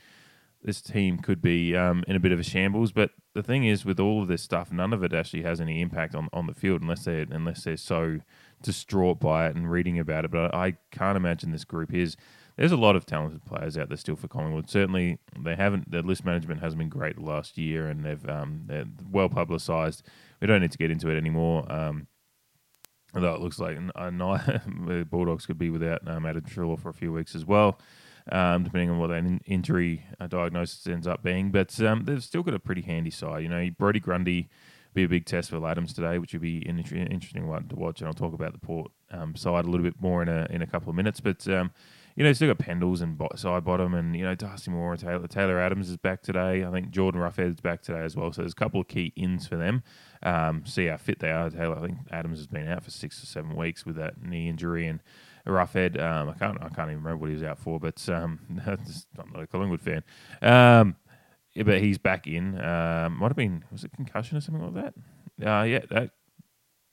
this 0.64 0.82
team 0.82 1.20
could 1.20 1.42
be 1.42 1.76
um, 1.76 2.04
in 2.08 2.16
a 2.16 2.20
bit 2.20 2.32
of 2.32 2.40
a 2.40 2.44
shambles. 2.44 2.92
But 2.92 3.12
the 3.34 3.44
thing 3.44 3.66
is, 3.66 3.86
with 3.86 4.00
all 4.00 4.22
of 4.22 4.28
this 4.28 4.42
stuff, 4.42 4.72
none 4.72 4.94
of 4.94 5.04
it 5.04 5.14
actually 5.14 5.44
has 5.44 5.62
any 5.62 5.82
impact 5.82 6.16
on, 6.16 6.28
on 6.34 6.48
the 6.48 6.54
field 6.54 6.82
unless 6.82 7.06
they 7.06 7.26
unless 7.30 7.64
they're 7.64 7.78
so 7.78 8.20
distraught 8.64 9.20
by 9.20 9.48
it 9.48 9.56
and 9.56 9.70
reading 9.70 10.00
about 10.00 10.26
it. 10.26 10.32
But 10.32 10.54
I 10.56 10.78
can't 10.92 11.18
imagine 11.18 11.52
this 11.52 11.66
group 11.66 11.94
is. 11.94 12.18
There's 12.58 12.72
a 12.72 12.78
lot 12.78 12.96
of 12.96 13.06
talented 13.06 13.44
players 13.44 13.78
out 13.78 13.90
there 13.90 13.98
still 13.98 14.16
for 14.16 14.30
Collingwood. 14.30 14.70
Certainly, 14.70 15.20
they 15.38 15.56
haven't. 15.56 15.92
Their 15.92 16.02
list 16.02 16.24
management 16.24 16.62
hasn't 16.62 16.80
been 16.80 16.88
great 16.88 17.20
last 17.20 17.58
year, 17.58 17.88
and 17.88 18.06
they've 18.06 18.30
um, 18.30 18.64
they're 18.66 18.86
well 19.12 19.28
publicised. 19.28 20.04
We 20.40 20.48
don't 20.48 20.62
need 20.62 20.72
to 20.72 20.78
get 20.78 20.90
into 20.90 21.10
it 21.10 21.18
anymore. 21.18 21.70
Um, 21.70 22.08
although 23.14 23.36
it 23.36 23.42
looks 23.42 23.60
like 23.60 23.78
the 23.78 25.06
Bulldogs 25.12 25.46
could 25.46 25.58
be 25.58 25.70
without 25.70 26.08
um, 26.08 26.26
Adam 26.26 26.44
Treloar 26.44 26.80
for 26.80 26.90
a 26.90 26.94
few 26.94 27.12
weeks 27.12 27.36
as 27.36 27.46
well 27.46 27.78
um, 28.32 28.64
depending 28.64 28.90
on 28.90 28.98
what 29.00 29.08
that 29.08 29.18
in- 29.18 29.42
injury 29.46 30.06
uh, 30.20 30.28
diagnosis 30.28 30.88
ends 30.88 31.08
up 31.08 31.24
being. 31.24 31.52
But 31.52 31.80
um, 31.82 32.06
they've 32.06 32.24
still 32.24 32.44
got 32.44 32.54
a 32.54 32.60
pretty 32.60 32.82
handy 32.82 33.12
side. 33.12 33.44
You 33.44 33.50
know, 33.50 33.70
Brodie 33.78 34.00
Grundy 34.00 34.50
be 34.96 35.04
a 35.04 35.10
big 35.10 35.26
test 35.26 35.50
for 35.50 35.68
Adams 35.68 35.94
today, 35.94 36.18
which 36.18 36.34
would 36.34 36.42
be 36.42 36.66
an 36.68 36.80
interesting 36.80 37.48
one 37.48 37.68
to 37.68 37.76
watch. 37.76 38.00
And 38.00 38.08
I'll 38.08 38.14
talk 38.14 38.34
about 38.34 38.54
the 38.54 38.60
Port 38.60 38.92
um, 39.12 39.36
side 39.36 39.66
a 39.66 39.70
little 39.70 39.84
bit 39.84 40.02
more 40.02 40.24
in 40.24 40.30
a 40.30 40.48
in 40.50 40.62
a 40.62 40.68
couple 40.68 40.90
of 40.90 40.96
minutes. 40.96 41.20
But 41.20 41.48
um, 41.50 41.72
you 42.16 42.24
know, 42.24 42.32
still 42.34 42.54
got 42.54 42.66
Pendles 42.66 43.02
and 43.02 43.18
bo- 43.18 43.28
Sidebottom, 43.36 43.98
and 43.98 44.16
you 44.16 44.24
know, 44.24 44.36
Darcy 44.36 44.72
Moore 44.72 44.94
and 44.94 45.02
Taylor, 45.02 45.28
Taylor 45.28 45.60
Adams 45.60 45.90
is 45.90 45.98
back 45.98 46.22
today. 46.22 46.64
I 46.64 46.72
think 46.72 46.90
Jordan 46.90 47.22
Roughead's 47.22 47.60
back 47.60 47.82
today 47.82 48.00
as 48.00 48.16
well. 48.16 48.32
So 48.32 48.42
there's 48.42 48.54
a 48.54 48.56
couple 48.56 48.80
of 48.80 48.88
key 48.88 49.12
ins 49.16 49.46
for 49.46 49.58
them. 49.58 49.84
Um, 50.24 50.66
see 50.66 50.88
how 50.88 50.98
fit 50.98 51.20
they 51.20 51.32
are. 51.32 51.50
Taylor, 51.50 51.78
I 51.78 51.82
think 51.82 51.98
Adams 52.10 52.40
has 52.40 52.48
been 52.48 52.70
out 52.70 52.84
for 52.84 52.92
six 52.92 53.22
or 53.22 53.26
seven 53.26 53.56
weeks 53.56 53.86
with 53.86 53.98
that 53.98 54.24
knee 54.24 54.48
injury, 54.48 54.88
and 54.88 55.02
Roughead, 55.52 56.02
um, 56.02 56.30
I 56.30 56.34
can't, 56.34 56.58
I 56.62 56.70
can't 56.70 56.90
even 56.90 57.04
remember 57.04 57.18
what 57.18 57.30
he 57.30 57.36
was 57.36 57.44
out 57.44 57.60
for, 57.60 57.80
but 57.80 58.08
um, 58.10 58.40
I'm 58.66 59.32
not 59.34 59.44
a 59.44 59.48
Collingwood 59.48 59.82
fan. 59.82 60.04
Um, 60.42 60.96
yeah, 61.54 61.64
but 61.64 61.82
he's 61.82 61.98
back 61.98 62.28
in. 62.28 62.60
Um, 62.60 63.18
might 63.20 63.30
have 63.30 63.38
been 63.38 63.64
was 63.72 63.84
it 63.84 63.92
concussion 63.94 64.38
or 64.38 64.42
something 64.42 64.74
like 64.74 64.84
that? 64.84 64.94
Uh, 65.48 65.64
yeah, 65.64 65.80
that 65.90 66.12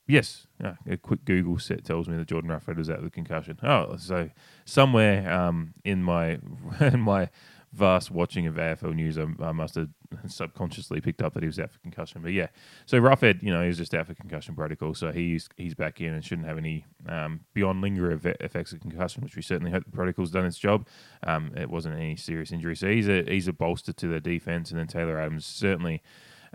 Yes, 0.06 0.48
yeah, 0.60 0.74
a 0.88 0.96
quick 0.96 1.24
Google 1.24 1.58
set 1.58 1.84
tells 1.84 2.08
me 2.08 2.16
that 2.16 2.26
Jordan 2.26 2.50
Roughead 2.50 2.76
was 2.76 2.90
out 2.90 3.02
with 3.02 3.12
concussion. 3.12 3.58
Oh, 3.62 3.96
so 3.96 4.30
somewhere 4.64 5.32
um, 5.32 5.74
in 5.84 6.02
my 6.02 6.38
in 6.80 7.00
my 7.00 7.30
vast 7.72 8.10
watching 8.10 8.46
of 8.46 8.56
AFL 8.56 8.94
news, 8.94 9.18
I, 9.18 9.26
I, 9.40 9.52
must 9.52 9.76
have 9.76 9.88
subconsciously 10.26 11.00
picked 11.00 11.22
up 11.22 11.34
that 11.34 11.42
he 11.42 11.46
was 11.46 11.58
out 11.58 11.70
for 11.70 11.78
concussion. 11.78 12.20
But 12.22 12.32
yeah, 12.32 12.48
so 12.86 13.00
Roughead, 13.00 13.42
you 13.42 13.52
know, 13.52 13.62
he 13.62 13.68
was 13.68 13.78
just 13.78 13.94
out 13.94 14.06
for 14.06 14.14
concussion 14.14 14.54
protocol, 14.54 14.94
so 14.94 15.10
he's 15.10 15.48
he's 15.56 15.74
back 15.74 16.00
in 16.00 16.12
and 16.12 16.24
shouldn't 16.24 16.46
have 16.46 16.58
any 16.58 16.84
um, 17.08 17.40
beyond 17.54 17.80
lingering 17.80 18.20
effects 18.40 18.72
of 18.72 18.80
concussion, 18.80 19.22
which 19.22 19.36
we 19.36 19.42
certainly 19.42 19.70
hope 19.70 19.84
the 19.84 19.90
protocol's 19.90 20.30
done 20.30 20.44
its 20.44 20.58
job. 20.58 20.86
Um, 21.22 21.52
it 21.56 21.70
wasn't 21.70 21.96
any 21.96 22.16
serious 22.16 22.52
injury, 22.52 22.76
so 22.76 22.88
he's 22.88 23.08
a 23.08 23.22
he's 23.24 23.48
a 23.48 23.52
bolster 23.52 23.92
to 23.92 24.08
the 24.08 24.20
defense, 24.20 24.70
and 24.70 24.78
then 24.78 24.86
Taylor 24.86 25.18
Adams 25.18 25.46
certainly. 25.46 26.02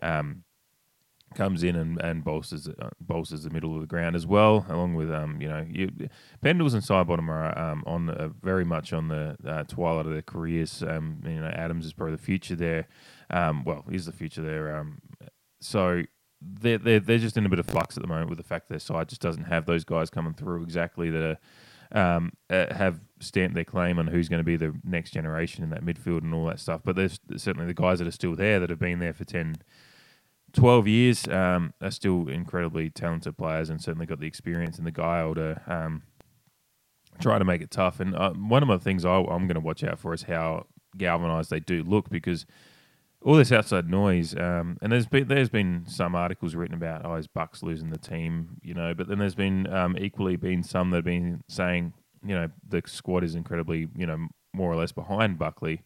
Um, 0.01 0.43
comes 1.35 1.63
in 1.63 1.75
and, 1.75 2.01
and 2.01 2.23
bolsters 2.23 2.67
uh, 2.67 2.89
bolsters 2.99 3.43
the 3.43 3.49
middle 3.49 3.75
of 3.75 3.81
the 3.81 3.87
ground 3.87 4.15
as 4.15 4.25
well, 4.25 4.65
along 4.69 4.95
with 4.95 5.11
um 5.11 5.41
you 5.41 5.47
know 5.47 5.65
you, 5.69 5.89
Pendles 6.43 6.73
and 6.73 6.83
Sidebottom 6.83 7.29
are 7.29 7.57
um, 7.57 7.83
on 7.85 8.09
uh, 8.09 8.29
very 8.41 8.65
much 8.65 8.93
on 8.93 9.07
the 9.07 9.35
uh, 9.45 9.63
twilight 9.63 10.05
of 10.05 10.11
their 10.11 10.21
careers. 10.21 10.83
Um, 10.83 11.21
you 11.25 11.39
know 11.41 11.47
Adams 11.47 11.85
is 11.85 11.93
probably 11.93 12.15
the 12.15 12.21
future 12.21 12.55
there. 12.55 12.87
Um, 13.29 13.63
well, 13.63 13.85
he's 13.89 14.05
the 14.05 14.11
future 14.11 14.41
there. 14.41 14.75
Um, 14.75 14.99
so 15.59 16.03
they're, 16.41 16.77
they're 16.77 16.99
they're 16.99 17.17
just 17.17 17.37
in 17.37 17.45
a 17.45 17.49
bit 17.49 17.59
of 17.59 17.65
flux 17.65 17.97
at 17.97 18.03
the 18.03 18.09
moment 18.09 18.29
with 18.29 18.37
the 18.37 18.43
fact 18.43 18.69
their 18.69 18.79
side 18.79 19.09
just 19.09 19.21
doesn't 19.21 19.45
have 19.45 19.65
those 19.65 19.83
guys 19.83 20.09
coming 20.09 20.33
through 20.33 20.63
exactly 20.63 21.09
that 21.09 21.23
are. 21.23 21.37
Um, 21.89 22.33
uh, 22.49 22.65
have 22.75 22.99
stamped 23.21 23.55
their 23.55 23.63
claim 23.63 23.97
on 23.97 24.07
who's 24.07 24.27
going 24.27 24.41
to 24.41 24.43
be 24.43 24.57
the 24.57 24.75
next 24.83 25.11
generation 25.11 25.63
in 25.63 25.69
that 25.69 25.85
midfield 25.85 26.21
and 26.21 26.33
all 26.33 26.45
that 26.47 26.59
stuff. 26.59 26.81
But 26.83 26.97
there's 26.97 27.17
certainly 27.37 27.65
the 27.65 27.73
guys 27.73 27.99
that 27.99 28.07
are 28.09 28.11
still 28.11 28.35
there 28.35 28.59
that 28.59 28.69
have 28.69 28.77
been 28.77 28.99
there 28.99 29.13
for 29.13 29.23
10, 29.23 29.55
12 30.53 30.87
years 30.87 31.27
um, 31.27 31.73
are 31.81 31.91
still 31.91 32.27
incredibly 32.27 32.89
talented 32.89 33.37
players 33.37 33.69
and 33.69 33.81
certainly 33.81 34.05
got 34.05 34.19
the 34.19 34.27
experience 34.27 34.77
and 34.77 34.87
the 34.87 34.91
guile 34.91 35.35
to 35.35 35.61
um, 35.67 36.03
try 37.19 37.37
to 37.37 37.45
make 37.45 37.61
it 37.61 37.71
tough. 37.71 37.99
And 37.99 38.15
uh, 38.15 38.31
one 38.33 38.63
of 38.63 38.69
the 38.69 38.79
things 38.79 39.05
I, 39.05 39.17
am 39.17 39.47
going 39.47 39.55
to 39.55 39.59
watch 39.59 39.83
out 39.83 39.99
for 39.99 40.13
is 40.13 40.23
how 40.23 40.67
galvanised 40.97 41.49
they 41.49 41.59
do 41.59 41.83
look 41.83 42.09
because 42.09 42.45
all 43.21 43.35
this 43.35 43.51
outside 43.51 43.89
noise, 43.89 44.35
um, 44.35 44.77
and 44.81 44.91
there's 44.91 45.07
been 45.07 45.27
there's 45.27 45.49
been 45.49 45.85
some 45.87 46.15
articles 46.15 46.55
written 46.55 46.75
about 46.75 47.03
oh 47.03 47.15
is 47.15 47.27
Bucks 47.27 47.63
losing 47.63 47.89
the 47.89 47.97
team, 47.97 48.57
you 48.61 48.73
know, 48.73 48.93
but 48.93 49.07
then 49.07 49.17
there's 49.17 49.35
been 49.35 49.71
um, 49.73 49.97
equally 49.97 50.35
been 50.35 50.63
some 50.63 50.91
that 50.91 50.97
have 50.97 51.05
been 51.05 51.41
saying 51.47 51.93
you 52.25 52.35
know 52.35 52.49
the 52.67 52.81
squad 52.85 53.23
is 53.23 53.35
incredibly 53.35 53.87
you 53.95 54.05
know 54.05 54.27
more 54.53 54.71
or 54.71 54.75
less 54.75 54.91
behind 54.91 55.39
Buckley, 55.39 55.81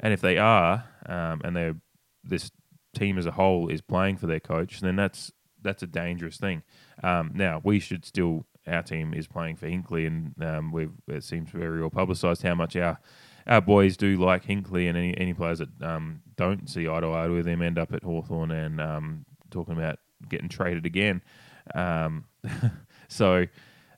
and 0.00 0.12
if 0.12 0.20
they 0.20 0.38
are 0.38 0.84
um, 1.06 1.40
and 1.44 1.56
they're 1.56 1.76
this 2.24 2.50
team 2.94 3.18
as 3.18 3.26
a 3.26 3.32
whole 3.32 3.68
is 3.68 3.80
playing 3.80 4.16
for 4.16 4.26
their 4.26 4.40
coach, 4.40 4.80
then 4.80 4.96
that's 4.96 5.32
that's 5.62 5.82
a 5.82 5.86
dangerous 5.86 6.36
thing. 6.36 6.62
Um, 7.02 7.32
now 7.34 7.60
we 7.62 7.78
should 7.78 8.04
still 8.04 8.46
our 8.66 8.82
team 8.82 9.12
is 9.14 9.26
playing 9.26 9.56
for 9.56 9.66
Hinkley, 9.66 10.06
and 10.06 10.34
um, 10.42 10.72
we've 10.72 10.92
it 11.08 11.24
seems 11.24 11.50
very 11.50 11.80
well 11.80 11.90
publicised 11.90 12.42
how 12.42 12.54
much 12.54 12.76
our 12.76 12.98
our 13.46 13.60
boys 13.60 13.96
do 13.96 14.16
like 14.16 14.44
Hinkley, 14.44 14.88
and 14.88 14.96
any 14.96 15.16
any 15.18 15.34
players 15.34 15.58
that 15.58 15.70
um, 15.82 16.22
don't 16.36 16.68
see 16.68 16.88
eye 16.88 17.00
to 17.00 17.08
eye 17.08 17.28
with 17.28 17.46
him 17.46 17.62
end 17.62 17.78
up 17.78 17.92
at 17.92 18.04
Hawthorn 18.04 18.50
and 18.50 18.80
um, 18.80 19.24
talking 19.50 19.76
about 19.76 19.98
getting 20.28 20.48
traded 20.48 20.86
again. 20.86 21.22
Um, 21.74 22.24
so. 23.08 23.46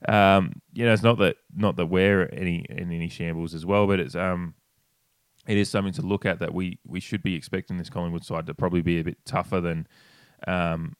Um, 0.06 0.60
you 0.74 0.84
know, 0.84 0.92
it's 0.92 1.02
not 1.02 1.16
that 1.16 1.36
not 1.56 1.76
that 1.76 1.86
we're 1.86 2.28
any 2.30 2.66
in 2.68 2.92
any 2.92 3.08
shambles 3.08 3.54
as 3.54 3.64
well, 3.64 3.86
but 3.86 4.00
it's 4.00 4.14
um, 4.14 4.52
it 5.46 5.56
is 5.56 5.68
something 5.68 5.92
to 5.94 6.02
look 6.02 6.24
at 6.24 6.38
that 6.38 6.54
we, 6.54 6.78
we 6.86 7.00
should 7.00 7.22
be 7.22 7.34
expecting 7.34 7.76
this 7.76 7.90
Collingwood 7.90 8.24
side 8.24 8.46
to 8.46 8.54
probably 8.54 8.82
be 8.82 8.98
a 8.98 9.04
bit 9.04 9.18
tougher 9.24 9.60
than 9.60 9.86
um, 10.46 10.94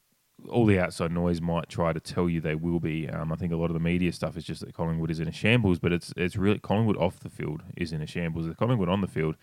all 0.48 0.66
the 0.66 0.78
outside 0.78 1.12
noise 1.12 1.40
might 1.40 1.68
try 1.68 1.92
to 1.92 2.00
tell 2.00 2.28
you 2.28 2.40
they 2.40 2.54
will 2.54 2.80
be. 2.80 3.08
Um, 3.08 3.32
I 3.32 3.36
think 3.36 3.52
a 3.52 3.56
lot 3.56 3.66
of 3.66 3.74
the 3.74 3.80
media 3.80 4.12
stuff 4.12 4.36
is 4.36 4.44
just 4.44 4.60
that 4.60 4.74
Collingwood 4.74 5.10
is 5.10 5.20
in 5.20 5.28
a 5.28 5.32
shambles, 5.32 5.78
but 5.78 5.92
it's 5.92 6.12
it's 6.16 6.36
really 6.36 6.58
Collingwood 6.58 6.96
off 6.96 7.20
the 7.20 7.30
field 7.30 7.62
is 7.76 7.92
in 7.92 8.02
a 8.02 8.06
shambles. 8.06 8.46
The 8.46 8.54
Collingwood 8.54 8.88
on 8.88 9.00
the 9.00 9.06
field 9.06 9.36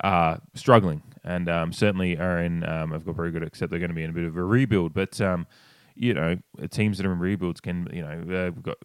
are 0.00 0.40
struggling 0.54 1.02
and 1.22 1.48
um, 1.48 1.72
certainly 1.72 2.18
are 2.18 2.40
in. 2.40 2.68
Um, 2.68 2.92
have 2.92 3.04
got 3.04 3.16
very 3.16 3.30
good, 3.30 3.42
except 3.42 3.70
they're 3.70 3.78
going 3.78 3.90
to 3.90 3.94
be 3.94 4.04
in 4.04 4.10
a 4.10 4.14
bit 4.14 4.24
of 4.24 4.36
a 4.36 4.44
rebuild. 4.44 4.94
But 4.94 5.20
um, 5.20 5.46
you 5.94 6.14
know, 6.14 6.38
teams 6.70 6.98
that 6.98 7.06
are 7.06 7.12
in 7.12 7.18
rebuilds 7.18 7.60
can 7.60 7.88
you 7.92 8.02
know 8.02 8.46
uh, 8.46 8.50
got 8.50 8.78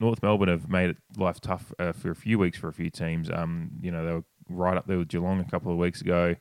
North 0.00 0.22
Melbourne 0.22 0.48
have 0.48 0.68
made 0.68 0.96
life 1.16 1.40
tough 1.40 1.72
uh, 1.78 1.92
for 1.92 2.10
a 2.10 2.16
few 2.16 2.38
weeks 2.38 2.58
for 2.58 2.68
a 2.68 2.72
few 2.72 2.90
teams. 2.90 3.30
Um, 3.30 3.70
you 3.80 3.90
know, 3.90 4.04
they 4.04 4.12
were 4.12 4.24
right 4.48 4.76
up 4.76 4.86
there 4.86 4.98
with 4.98 5.08
Geelong 5.08 5.40
a 5.40 5.50
couple 5.50 5.72
of 5.72 5.78
weeks 5.78 6.00
ago. 6.00 6.36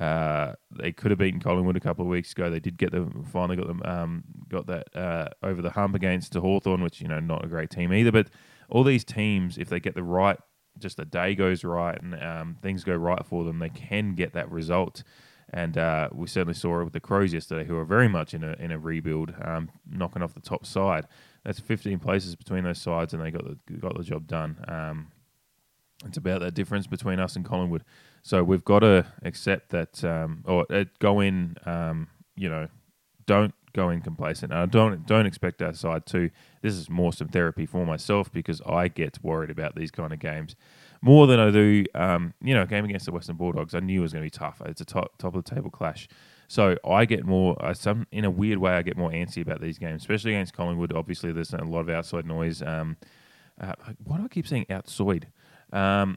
Uh, 0.00 0.52
they 0.70 0.92
could 0.92 1.10
have 1.10 1.18
beaten 1.18 1.40
Collingwood 1.40 1.76
a 1.76 1.80
couple 1.80 2.04
of 2.04 2.10
weeks 2.10 2.32
ago. 2.32 2.50
They 2.50 2.60
did 2.60 2.76
get 2.76 2.92
them 2.92 3.24
finally 3.32 3.56
got 3.56 3.66
them 3.66 3.82
um, 3.84 4.24
got 4.48 4.66
that 4.66 4.94
uh, 4.94 5.28
over 5.42 5.62
the 5.62 5.70
hump 5.70 5.94
against 5.94 6.34
Hawthorn, 6.34 6.82
which 6.82 7.00
you 7.00 7.08
know 7.08 7.20
not 7.20 7.44
a 7.44 7.48
great 7.48 7.70
team 7.70 7.92
either. 7.92 8.12
But 8.12 8.28
all 8.68 8.84
these 8.84 9.04
teams, 9.04 9.56
if 9.56 9.68
they 9.68 9.80
get 9.80 9.94
the 9.94 10.02
right, 10.02 10.38
just 10.78 10.98
the 10.98 11.06
day 11.06 11.34
goes 11.34 11.64
right 11.64 12.00
and 12.00 12.22
um, 12.22 12.56
things 12.60 12.84
go 12.84 12.94
right 12.94 13.24
for 13.24 13.44
them, 13.44 13.58
they 13.58 13.70
can 13.70 14.14
get 14.14 14.34
that 14.34 14.50
result. 14.50 15.02
And 15.50 15.78
uh, 15.78 16.10
we 16.12 16.26
certainly 16.26 16.54
saw 16.54 16.80
it 16.80 16.84
with 16.84 16.92
the 16.92 17.00
Crows 17.00 17.32
yesterday, 17.32 17.64
who 17.64 17.76
are 17.78 17.84
very 17.84 18.08
much 18.08 18.34
in 18.34 18.42
a 18.44 18.52
in 18.58 18.72
a 18.72 18.78
rebuild, 18.78 19.32
um, 19.42 19.70
knocking 19.88 20.22
off 20.22 20.34
the 20.34 20.40
top 20.40 20.66
side. 20.66 21.06
That's 21.44 21.60
15 21.60 22.00
places 22.00 22.34
between 22.34 22.64
those 22.64 22.80
sides, 22.80 23.14
and 23.14 23.22
they 23.22 23.30
got 23.30 23.44
the 23.44 23.78
got 23.78 23.96
the 23.96 24.02
job 24.02 24.26
done. 24.26 24.56
It's 26.04 26.16
about 26.18 26.40
that 26.40 26.54
difference 26.54 26.86
between 26.86 27.18
us 27.18 27.36
and 27.36 27.44
Collingwood. 27.44 27.84
So 28.22 28.42
we've 28.42 28.64
got 28.64 28.80
to 28.80 29.06
accept 29.22 29.70
that, 29.70 30.04
um, 30.04 30.42
or 30.46 30.66
uh, 30.70 30.84
go 30.98 31.20
in, 31.20 31.56
um, 31.64 32.08
you 32.36 32.48
know, 32.48 32.68
don't 33.24 33.54
go 33.72 33.90
in 33.90 34.00
complacent. 34.00 34.52
I 34.52 34.66
don't 34.66 35.06
don't 35.06 35.26
expect 35.26 35.62
our 35.62 35.72
side 35.74 36.06
to. 36.06 36.30
This 36.62 36.74
is 36.74 36.90
more 36.90 37.12
some 37.12 37.28
therapy 37.28 37.66
for 37.66 37.86
myself 37.86 38.32
because 38.32 38.60
I 38.66 38.88
get 38.88 39.18
worried 39.22 39.50
about 39.50 39.74
these 39.74 39.90
kind 39.90 40.12
of 40.12 40.18
games 40.18 40.56
more 41.02 41.26
than 41.26 41.38
I 41.38 41.50
do. 41.50 41.84
Um, 41.94 42.34
you 42.42 42.54
know, 42.54 42.66
game 42.66 42.84
against 42.84 43.06
the 43.06 43.12
Western 43.12 43.36
Bulldogs, 43.36 43.74
I 43.74 43.80
knew 43.80 44.00
it 44.00 44.02
was 44.02 44.12
going 44.12 44.24
to 44.24 44.26
be 44.26 44.30
tough. 44.30 44.60
It's 44.66 44.80
a 44.80 44.84
top 44.84 45.18
top 45.18 45.34
of 45.34 45.44
the 45.44 45.54
table 45.54 45.70
clash. 45.70 46.08
So 46.48 46.76
I 46.88 47.06
get 47.06 47.24
more, 47.24 47.56
uh, 47.64 47.74
some 47.74 48.06
in 48.12 48.24
a 48.24 48.30
weird 48.30 48.58
way, 48.58 48.72
I 48.72 48.82
get 48.82 48.96
more 48.96 49.10
antsy 49.10 49.42
about 49.42 49.60
these 49.60 49.78
games, 49.78 50.02
especially 50.02 50.34
against 50.34 50.54
Collingwood. 50.54 50.92
Obviously, 50.92 51.32
there's 51.32 51.52
a 51.52 51.64
lot 51.64 51.80
of 51.80 51.90
outside 51.90 52.24
noise. 52.24 52.62
Um, 52.62 52.96
uh, 53.60 53.72
why 54.04 54.18
do 54.18 54.24
I 54.24 54.28
keep 54.28 54.46
saying 54.46 54.66
outside? 54.70 55.28
Um, 55.76 56.16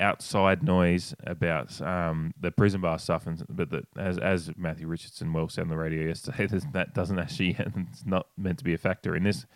outside 0.00 0.62
noise 0.62 1.14
about 1.24 1.80
um, 1.80 2.32
the 2.40 2.50
prison 2.50 2.80
bar 2.80 2.98
stuff, 2.98 3.26
and 3.26 3.44
but 3.48 3.68
as 3.98 4.18
as 4.18 4.50
Matthew 4.56 4.86
Richardson 4.86 5.32
well 5.32 5.48
said 5.48 5.62
on 5.62 5.68
the 5.68 5.76
radio 5.76 6.06
yesterday, 6.06 6.46
that 6.72 6.94
doesn't 6.94 7.18
actually 7.18 7.56
it's 7.58 8.06
not 8.06 8.26
meant 8.36 8.58
to 8.58 8.64
be 8.64 8.74
a 8.74 8.78
factor 8.78 9.14
in 9.14 9.24
this 9.24 9.46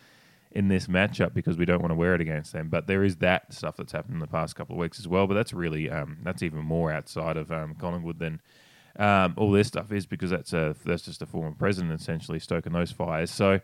in 0.51 0.69
this 0.69 0.87
matchup 0.87 1.35
because 1.35 1.59
we 1.59 1.65
don't 1.65 1.81
want 1.81 1.91
to 1.91 1.97
wear 1.97 2.15
it 2.15 2.21
against 2.21 2.53
them. 2.53 2.69
But 2.69 2.87
there 2.87 3.05
is 3.05 3.17
that 3.17 3.53
stuff 3.53 3.77
that's 3.77 3.93
happened 3.93 4.15
in 4.15 4.21
the 4.21 4.27
past 4.27 4.57
couple 4.57 4.77
of 4.77 4.81
weeks 4.81 4.99
as 4.99 5.09
well. 5.09 5.27
But 5.27 5.35
that's 5.35 5.53
really 5.53 5.91
um, 5.91 6.19
that's 6.23 6.43
even 6.43 6.61
more 6.61 6.93
outside 6.93 7.37
of 7.37 7.51
um, 7.51 7.75
Collingwood 7.75 8.19
than. 8.19 8.41
Um, 8.99 9.35
all 9.37 9.53
this 9.53 9.69
stuff 9.69 9.93
is 9.93 10.07
because 10.07 10.31
that's 10.31 10.53
a 10.53 10.75
that's 10.85 11.05
just 11.05 11.23
a 11.23 11.27
former 11.27 11.55
president 11.57 12.01
essentially 12.01 12.41
stoking 12.41 12.73
those 12.73 12.91
fires. 12.91 13.31
So, 13.31 13.61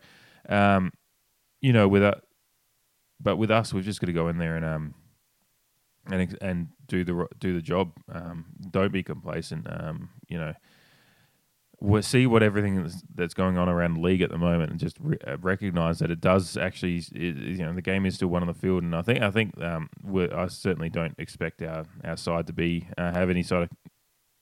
um, 0.47 0.93
you 1.59 1.73
know, 1.73 1.89
with 1.89 2.03
a, 2.03 2.21
but 3.19 3.35
with 3.35 3.51
us, 3.51 3.73
we've 3.73 3.83
just 3.83 3.99
got 3.99 4.05
to 4.05 4.13
go 4.13 4.29
in 4.29 4.37
there 4.37 4.55
and 4.55 4.63
um, 4.63 4.93
and 6.11 6.37
and 6.41 6.67
do 6.87 7.03
the 7.03 7.27
do 7.39 7.53
the 7.53 7.61
job. 7.61 7.93
Um, 8.11 8.45
don't 8.69 8.91
be 8.91 9.03
complacent. 9.03 9.67
Um, 9.69 10.09
you 10.27 10.37
know, 10.37 10.53
we 11.79 12.01
see 12.01 12.25
what 12.25 12.43
everything 12.43 12.89
that's 13.13 13.33
going 13.33 13.57
on 13.57 13.69
around 13.69 13.95
the 13.95 14.01
league 14.01 14.21
at 14.21 14.29
the 14.29 14.37
moment, 14.37 14.71
and 14.71 14.79
just 14.79 14.97
re- 14.99 15.17
uh, 15.27 15.37
recognize 15.37 15.99
that 15.99 16.11
it 16.11 16.21
does 16.21 16.57
actually. 16.57 16.97
It, 16.97 17.35
you 17.35 17.57
know, 17.57 17.73
the 17.73 17.81
game 17.81 18.05
is 18.05 18.15
still 18.15 18.29
one 18.29 18.41
on 18.41 18.47
the 18.47 18.53
field, 18.53 18.83
and 18.83 18.95
I 18.95 19.01
think 19.01 19.21
I 19.21 19.31
think 19.31 19.59
um, 19.61 19.89
I 20.13 20.47
certainly 20.47 20.89
don't 20.89 21.15
expect 21.17 21.61
our 21.61 21.85
our 22.03 22.17
side 22.17 22.47
to 22.47 22.53
be 22.53 22.87
uh, 22.97 23.11
have 23.13 23.29
any 23.29 23.43
sort 23.43 23.63
of 23.63 23.69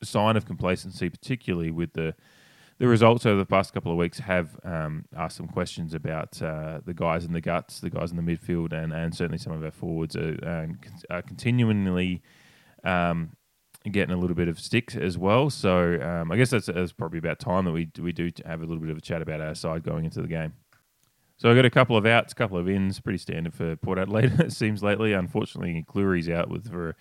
sign 0.04 0.36
of 0.36 0.46
complacency, 0.46 1.10
particularly 1.10 1.72
with 1.72 1.94
the 1.94 2.16
the 2.84 2.90
results 2.90 3.26
over 3.26 3.38
the 3.38 3.46
past 3.46 3.74
couple 3.74 3.94
of 3.94 3.98
weeks 3.98 4.20
have 4.20 4.60
um, 4.66 5.06
asked 5.16 5.38
some 5.38 5.48
questions 5.48 5.94
about 5.94 6.42
uh, 6.42 6.82
the 6.84 6.94
guys 6.94 7.24
in 7.24 7.32
the 7.32 7.40
guts, 7.40 7.80
the 7.80 7.90
guys 7.90 8.12
in 8.12 8.18
the 8.18 8.22
midfield, 8.22 8.74
and, 8.74 8.92
and 8.92 9.16
certainly 9.16 9.38
some 9.38 9.54
of 9.54 9.64
our 9.64 9.72
forwards 9.72 10.18
are, 10.18 10.68
are 11.10 11.22
continually 11.22 12.22
um, 12.84 13.38
getting 13.90 14.14
a 14.14 14.18
little 14.18 14.36
bit 14.36 14.50
of 14.50 14.60
stick 14.60 14.98
as 14.98 15.18
well. 15.18 15.50
So 15.50 15.98
um, 16.02 16.30
I 16.30 16.36
guess 16.36 16.50
that's, 16.50 16.66
that's, 16.66 16.92
probably 16.92 17.20
about 17.20 17.40
time 17.40 17.64
that 17.64 17.72
we 17.72 17.90
we 18.02 18.12
do 18.12 18.30
have 18.46 18.60
a 18.60 18.66
little 18.66 18.82
bit 18.82 18.90
of 18.90 18.98
a 18.98 19.02
chat 19.02 19.22
about 19.22 19.40
our 19.40 19.56
side 19.56 19.84
going 19.84 20.04
into 20.04 20.22
the 20.22 20.28
game. 20.28 20.52
So 21.38 21.50
I 21.50 21.56
got 21.56 21.64
a 21.64 21.70
couple 21.70 21.96
of 21.96 22.06
outs, 22.06 22.34
a 22.34 22.36
couple 22.36 22.58
of 22.58 22.68
ins, 22.68 23.00
pretty 23.00 23.20
standard 23.20 23.54
for 23.54 23.78
Port 23.78 23.98
Adelaide. 23.98 24.34
it 24.42 24.52
seems 24.52 24.84
lately. 24.84 25.14
Unfortunately, 25.14 25.86
Clurey's 25.88 26.28
out 26.28 26.50
with 26.50 26.70
for 26.70 26.98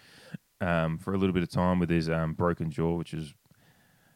um, 0.60 0.98
for 0.98 1.12
a 1.12 1.18
little 1.18 1.34
bit 1.34 1.42
of 1.42 1.50
time 1.50 1.80
with 1.80 1.90
his 1.90 2.08
um, 2.08 2.34
broken 2.34 2.70
jaw, 2.70 2.94
which 2.94 3.14
is 3.14 3.34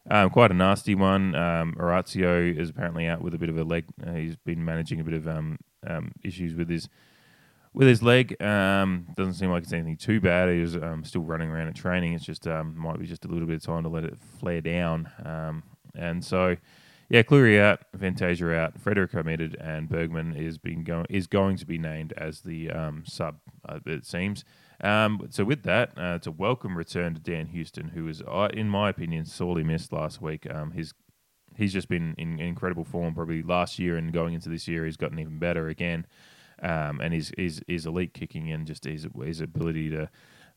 um, 0.09 0.29
quite 0.29 0.51
a 0.51 0.53
nasty 0.53 0.95
one. 0.95 1.35
Um, 1.35 1.75
Orazio 1.79 2.41
is 2.41 2.69
apparently 2.69 3.07
out 3.07 3.21
with 3.21 3.33
a 3.33 3.37
bit 3.37 3.49
of 3.49 3.57
a 3.57 3.63
leg. 3.63 3.85
Uh, 4.05 4.13
he's 4.13 4.35
been 4.35 4.63
managing 4.63 4.99
a 4.99 5.03
bit 5.03 5.13
of 5.13 5.27
um, 5.27 5.57
um, 5.85 6.11
issues 6.23 6.55
with 6.55 6.69
his 6.69 6.89
with 7.73 7.87
his 7.87 8.01
leg. 8.01 8.41
Um, 8.41 9.07
doesn't 9.15 9.35
seem 9.35 9.51
like 9.51 9.63
it's 9.63 9.73
anything 9.73 9.97
too 9.97 10.19
bad. 10.19 10.49
He 10.49 10.59
was 10.59 10.75
um, 10.75 11.03
still 11.03 11.21
running 11.21 11.49
around 11.49 11.67
at 11.67 11.75
training. 11.75 12.13
It's 12.13 12.25
just 12.25 12.45
might 12.45 12.99
be 12.99 13.05
just 13.05 13.25
a 13.25 13.27
little 13.27 13.47
bit 13.47 13.57
of 13.57 13.63
time 13.63 13.83
to 13.83 13.89
let 13.89 14.03
it 14.03 14.17
flare 14.39 14.61
down. 14.61 15.09
And 15.95 16.23
so, 16.23 16.55
yeah, 17.09 17.23
Clurey 17.23 17.59
out, 17.59 17.81
Fantasia 17.99 18.53
out, 18.53 18.79
Frederick 18.79 19.13
omitted, 19.15 19.55
and 19.59 19.89
Bergman 19.89 20.35
is 20.35 20.57
being 20.57 20.83
going 20.83 21.05
is 21.09 21.27
going 21.27 21.57
to 21.57 21.65
be 21.65 21.77
named 21.77 22.13
as 22.17 22.41
the 22.41 22.71
sub. 23.03 23.37
Uh, 23.67 23.79
it 23.85 24.05
seems. 24.05 24.43
Um, 24.81 25.27
so 25.29 25.43
with 25.43 25.63
that, 25.63 25.89
uh, 25.97 26.15
it's 26.15 26.27
a 26.27 26.31
welcome 26.31 26.77
return 26.77 27.15
to 27.15 27.19
Dan 27.19 27.47
Houston, 27.47 27.89
who 27.89 28.05
was, 28.05 28.21
uh, 28.21 28.49
in 28.53 28.69
my 28.69 28.89
opinion, 28.89 29.25
sorely 29.25 29.63
missed 29.63 29.91
last 29.91 30.21
week. 30.21 30.47
Um, 30.49 30.71
he's 30.71 30.93
he's 31.55 31.73
just 31.73 31.89
been 31.89 32.13
in, 32.17 32.39
in 32.39 32.47
incredible 32.47 32.83
form. 32.83 33.15
Probably 33.15 33.41
last 33.41 33.79
year 33.79 33.97
and 33.97 34.13
going 34.13 34.33
into 34.33 34.49
this 34.49 34.67
year, 34.67 34.85
he's 34.85 34.97
gotten 34.97 35.19
even 35.19 35.39
better 35.39 35.67
again. 35.67 36.05
Um, 36.61 37.01
and 37.01 37.13
his, 37.13 37.31
his 37.37 37.61
his 37.67 37.85
elite 37.85 38.13
kicking 38.13 38.51
and 38.51 38.65
just 38.65 38.85
his 38.85 39.07
his 39.23 39.41
ability 39.41 39.89
to 39.91 40.09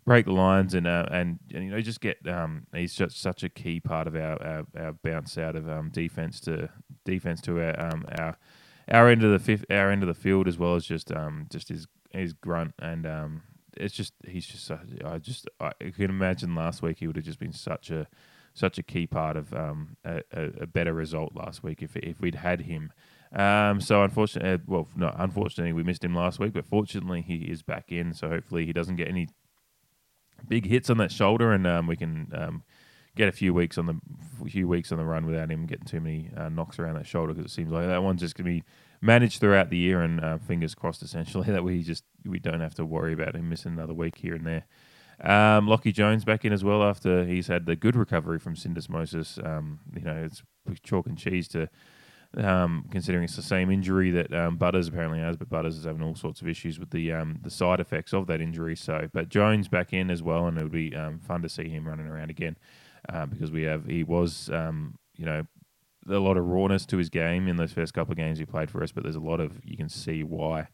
break 0.04 0.26
the 0.26 0.32
lines 0.32 0.74
and 0.74 0.86
uh, 0.86 1.06
and, 1.10 1.38
and 1.52 1.64
you 1.64 1.70
know 1.70 1.80
just 1.80 2.00
get 2.00 2.26
um, 2.26 2.66
he's 2.74 2.94
just 2.94 3.20
such 3.20 3.42
a 3.42 3.48
key 3.48 3.80
part 3.80 4.06
of 4.06 4.14
our 4.14 4.42
our, 4.42 4.66
our 4.78 4.92
bounce 4.92 5.36
out 5.38 5.56
of 5.56 5.68
um, 5.68 5.90
defense 5.90 6.40
to 6.40 6.68
defense 7.04 7.40
to 7.42 7.60
our 7.60 7.80
um, 7.80 8.04
our 8.18 8.38
our 8.90 9.08
end 9.08 9.22
of 9.22 9.30
the 9.30 9.38
fifth, 9.38 9.64
our 9.70 9.90
end 9.90 10.02
of 10.02 10.08
the 10.08 10.14
field 10.14 10.48
as 10.48 10.58
well 10.58 10.74
as 10.74 10.84
just 10.84 11.12
um 11.12 11.46
just 11.50 11.68
his 11.68 11.86
his 12.12 12.32
grunt 12.32 12.74
and 12.80 13.06
um 13.06 13.42
it's 13.76 13.94
just 13.94 14.14
he's 14.26 14.46
just 14.46 14.64
such, 14.64 14.80
I 15.04 15.18
just 15.18 15.48
I 15.60 15.72
can 15.80 16.10
imagine 16.10 16.54
last 16.54 16.82
week 16.82 16.98
he 16.98 17.06
would 17.06 17.16
have 17.16 17.24
just 17.24 17.38
been 17.38 17.52
such 17.52 17.90
a 17.90 18.06
such 18.54 18.78
a 18.78 18.82
key 18.82 19.06
part 19.06 19.36
of 19.36 19.54
um, 19.54 19.96
a, 20.04 20.22
a, 20.32 20.66
better 20.66 20.92
result 20.92 21.34
last 21.34 21.62
week 21.62 21.82
if 21.82 21.96
if 21.96 22.20
we'd 22.20 22.36
had 22.36 22.62
him. 22.62 22.92
Um, 23.32 23.80
so 23.80 24.02
unfortunately, 24.02 24.52
uh, 24.54 24.58
well, 24.66 24.88
no, 24.96 25.14
unfortunately, 25.16 25.72
we 25.72 25.84
missed 25.84 26.02
him 26.02 26.14
last 26.14 26.40
week, 26.40 26.52
but 26.52 26.66
fortunately, 26.66 27.22
he 27.22 27.36
is 27.36 27.62
back 27.62 27.92
in. 27.92 28.12
So 28.12 28.28
hopefully, 28.28 28.66
he 28.66 28.72
doesn't 28.72 28.96
get 28.96 29.08
any 29.08 29.28
big 30.48 30.66
hits 30.66 30.90
on 30.90 30.98
that 30.98 31.12
shoulder, 31.12 31.52
and 31.52 31.66
um, 31.66 31.86
we 31.86 31.96
can 31.96 32.32
um, 32.34 32.62
get 33.16 33.28
a 33.28 33.32
few 33.32 33.54
weeks 33.54 33.78
on 33.78 33.86
the 33.86 34.00
few 34.48 34.66
weeks 34.66 34.90
on 34.90 34.98
the 34.98 35.04
run 35.04 35.26
without 35.26 35.50
him 35.50 35.66
getting 35.66 35.84
too 35.84 36.00
many 36.00 36.30
uh, 36.36 36.48
knocks 36.48 36.78
around 36.78 36.94
that 36.94 37.06
shoulder 37.06 37.32
because 37.32 37.50
it 37.50 37.54
seems 37.54 37.70
like 37.70 37.86
that 37.86 38.02
one's 38.02 38.20
just 38.20 38.36
to 38.36 38.42
be 38.42 38.64
managed 39.00 39.40
throughout 39.40 39.70
the 39.70 39.76
year, 39.76 40.00
and 40.02 40.22
uh, 40.22 40.38
fingers 40.38 40.74
crossed, 40.74 41.02
essentially 41.02 41.46
that 41.50 41.64
we 41.64 41.82
just 41.82 42.04
we 42.24 42.38
don't 42.38 42.60
have 42.60 42.74
to 42.74 42.84
worry 42.84 43.12
about 43.12 43.34
him 43.34 43.48
missing 43.48 43.72
another 43.72 43.94
week 43.94 44.18
here 44.18 44.34
and 44.34 44.46
there. 44.46 44.64
Um, 45.22 45.66
Lachie 45.66 45.92
Jones 45.92 46.24
back 46.24 46.44
in 46.44 46.52
as 46.52 46.64
well 46.64 46.82
after 46.82 47.26
he's 47.26 47.48
had 47.48 47.66
the 47.66 47.76
good 47.76 47.94
recovery 47.94 48.38
from 48.38 48.56
syndesmosis. 48.56 49.44
Um, 49.44 49.80
you 49.94 50.02
know, 50.02 50.16
it's 50.24 50.42
chalk 50.82 51.06
and 51.06 51.18
cheese 51.18 51.46
to 51.48 51.68
um, 52.36 52.86
considering 52.90 53.24
it's 53.24 53.36
the 53.36 53.42
same 53.42 53.70
injury 53.70 54.10
that 54.12 54.32
um, 54.32 54.56
Butters 54.56 54.88
apparently 54.88 55.18
has, 55.18 55.36
but 55.36 55.48
Butters 55.48 55.76
is 55.76 55.84
having 55.84 56.02
all 56.02 56.14
sorts 56.14 56.40
of 56.40 56.48
issues 56.48 56.78
with 56.78 56.90
the 56.90 57.12
um, 57.12 57.38
the 57.42 57.50
side 57.50 57.80
effects 57.80 58.14
of 58.14 58.26
that 58.28 58.40
injury. 58.40 58.76
So, 58.76 59.08
but 59.12 59.28
Jones 59.28 59.68
back 59.68 59.92
in 59.92 60.10
as 60.10 60.22
well, 60.22 60.46
and 60.46 60.56
it 60.56 60.62
would 60.62 60.72
be 60.72 60.94
um, 60.94 61.18
fun 61.18 61.42
to 61.42 61.48
see 61.48 61.68
him 61.68 61.86
running 61.86 62.06
around 62.06 62.30
again 62.30 62.56
uh, 63.08 63.26
because 63.26 63.50
we 63.50 63.62
have 63.62 63.86
he 63.86 64.04
was 64.04 64.48
um, 64.50 64.96
you 65.16 65.26
know 65.26 65.46
a 66.10 66.18
lot 66.18 66.36
of 66.36 66.46
rawness 66.46 66.86
to 66.86 66.96
his 66.96 67.08
game 67.08 67.48
in 67.48 67.56
those 67.56 67.72
first 67.72 67.94
couple 67.94 68.12
of 68.12 68.18
games 68.18 68.38
he 68.38 68.44
played 68.44 68.70
for 68.70 68.82
us, 68.82 68.92
but 68.92 69.02
there's 69.02 69.16
a 69.16 69.20
lot 69.20 69.40
of 69.40 69.60
you 69.64 69.76
can 69.76 69.88
see 69.88 70.22
why. 70.22 70.68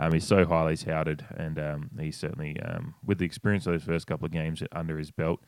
Um, 0.00 0.12
he's 0.12 0.26
so 0.26 0.44
highly 0.44 0.76
touted, 0.76 1.24
and 1.36 1.58
um, 1.58 1.90
he's 1.98 2.16
certainly 2.16 2.60
um, 2.60 2.94
with 3.04 3.18
the 3.18 3.24
experience 3.24 3.66
of 3.66 3.72
those 3.72 3.82
first 3.82 4.06
couple 4.06 4.26
of 4.26 4.32
games 4.32 4.62
under 4.72 4.98
his 4.98 5.10
belt, 5.10 5.42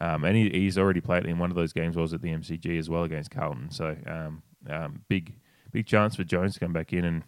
um, 0.00 0.24
and 0.24 0.36
he, 0.36 0.50
he's 0.50 0.78
already 0.78 1.00
played 1.00 1.24
in 1.24 1.38
one 1.38 1.50
of 1.50 1.56
those 1.56 1.72
games. 1.72 1.96
Was 1.96 2.12
at 2.14 2.22
the 2.22 2.28
MCG 2.28 2.78
as 2.78 2.88
well 2.88 3.04
against 3.04 3.30
Carlton, 3.30 3.70
so 3.70 3.96
um, 4.06 4.42
um, 4.68 5.02
big 5.08 5.34
big 5.72 5.86
chance 5.86 6.14
for 6.14 6.24
Jones 6.24 6.54
to 6.54 6.60
come 6.60 6.72
back 6.72 6.92
in 6.92 7.04
and 7.04 7.22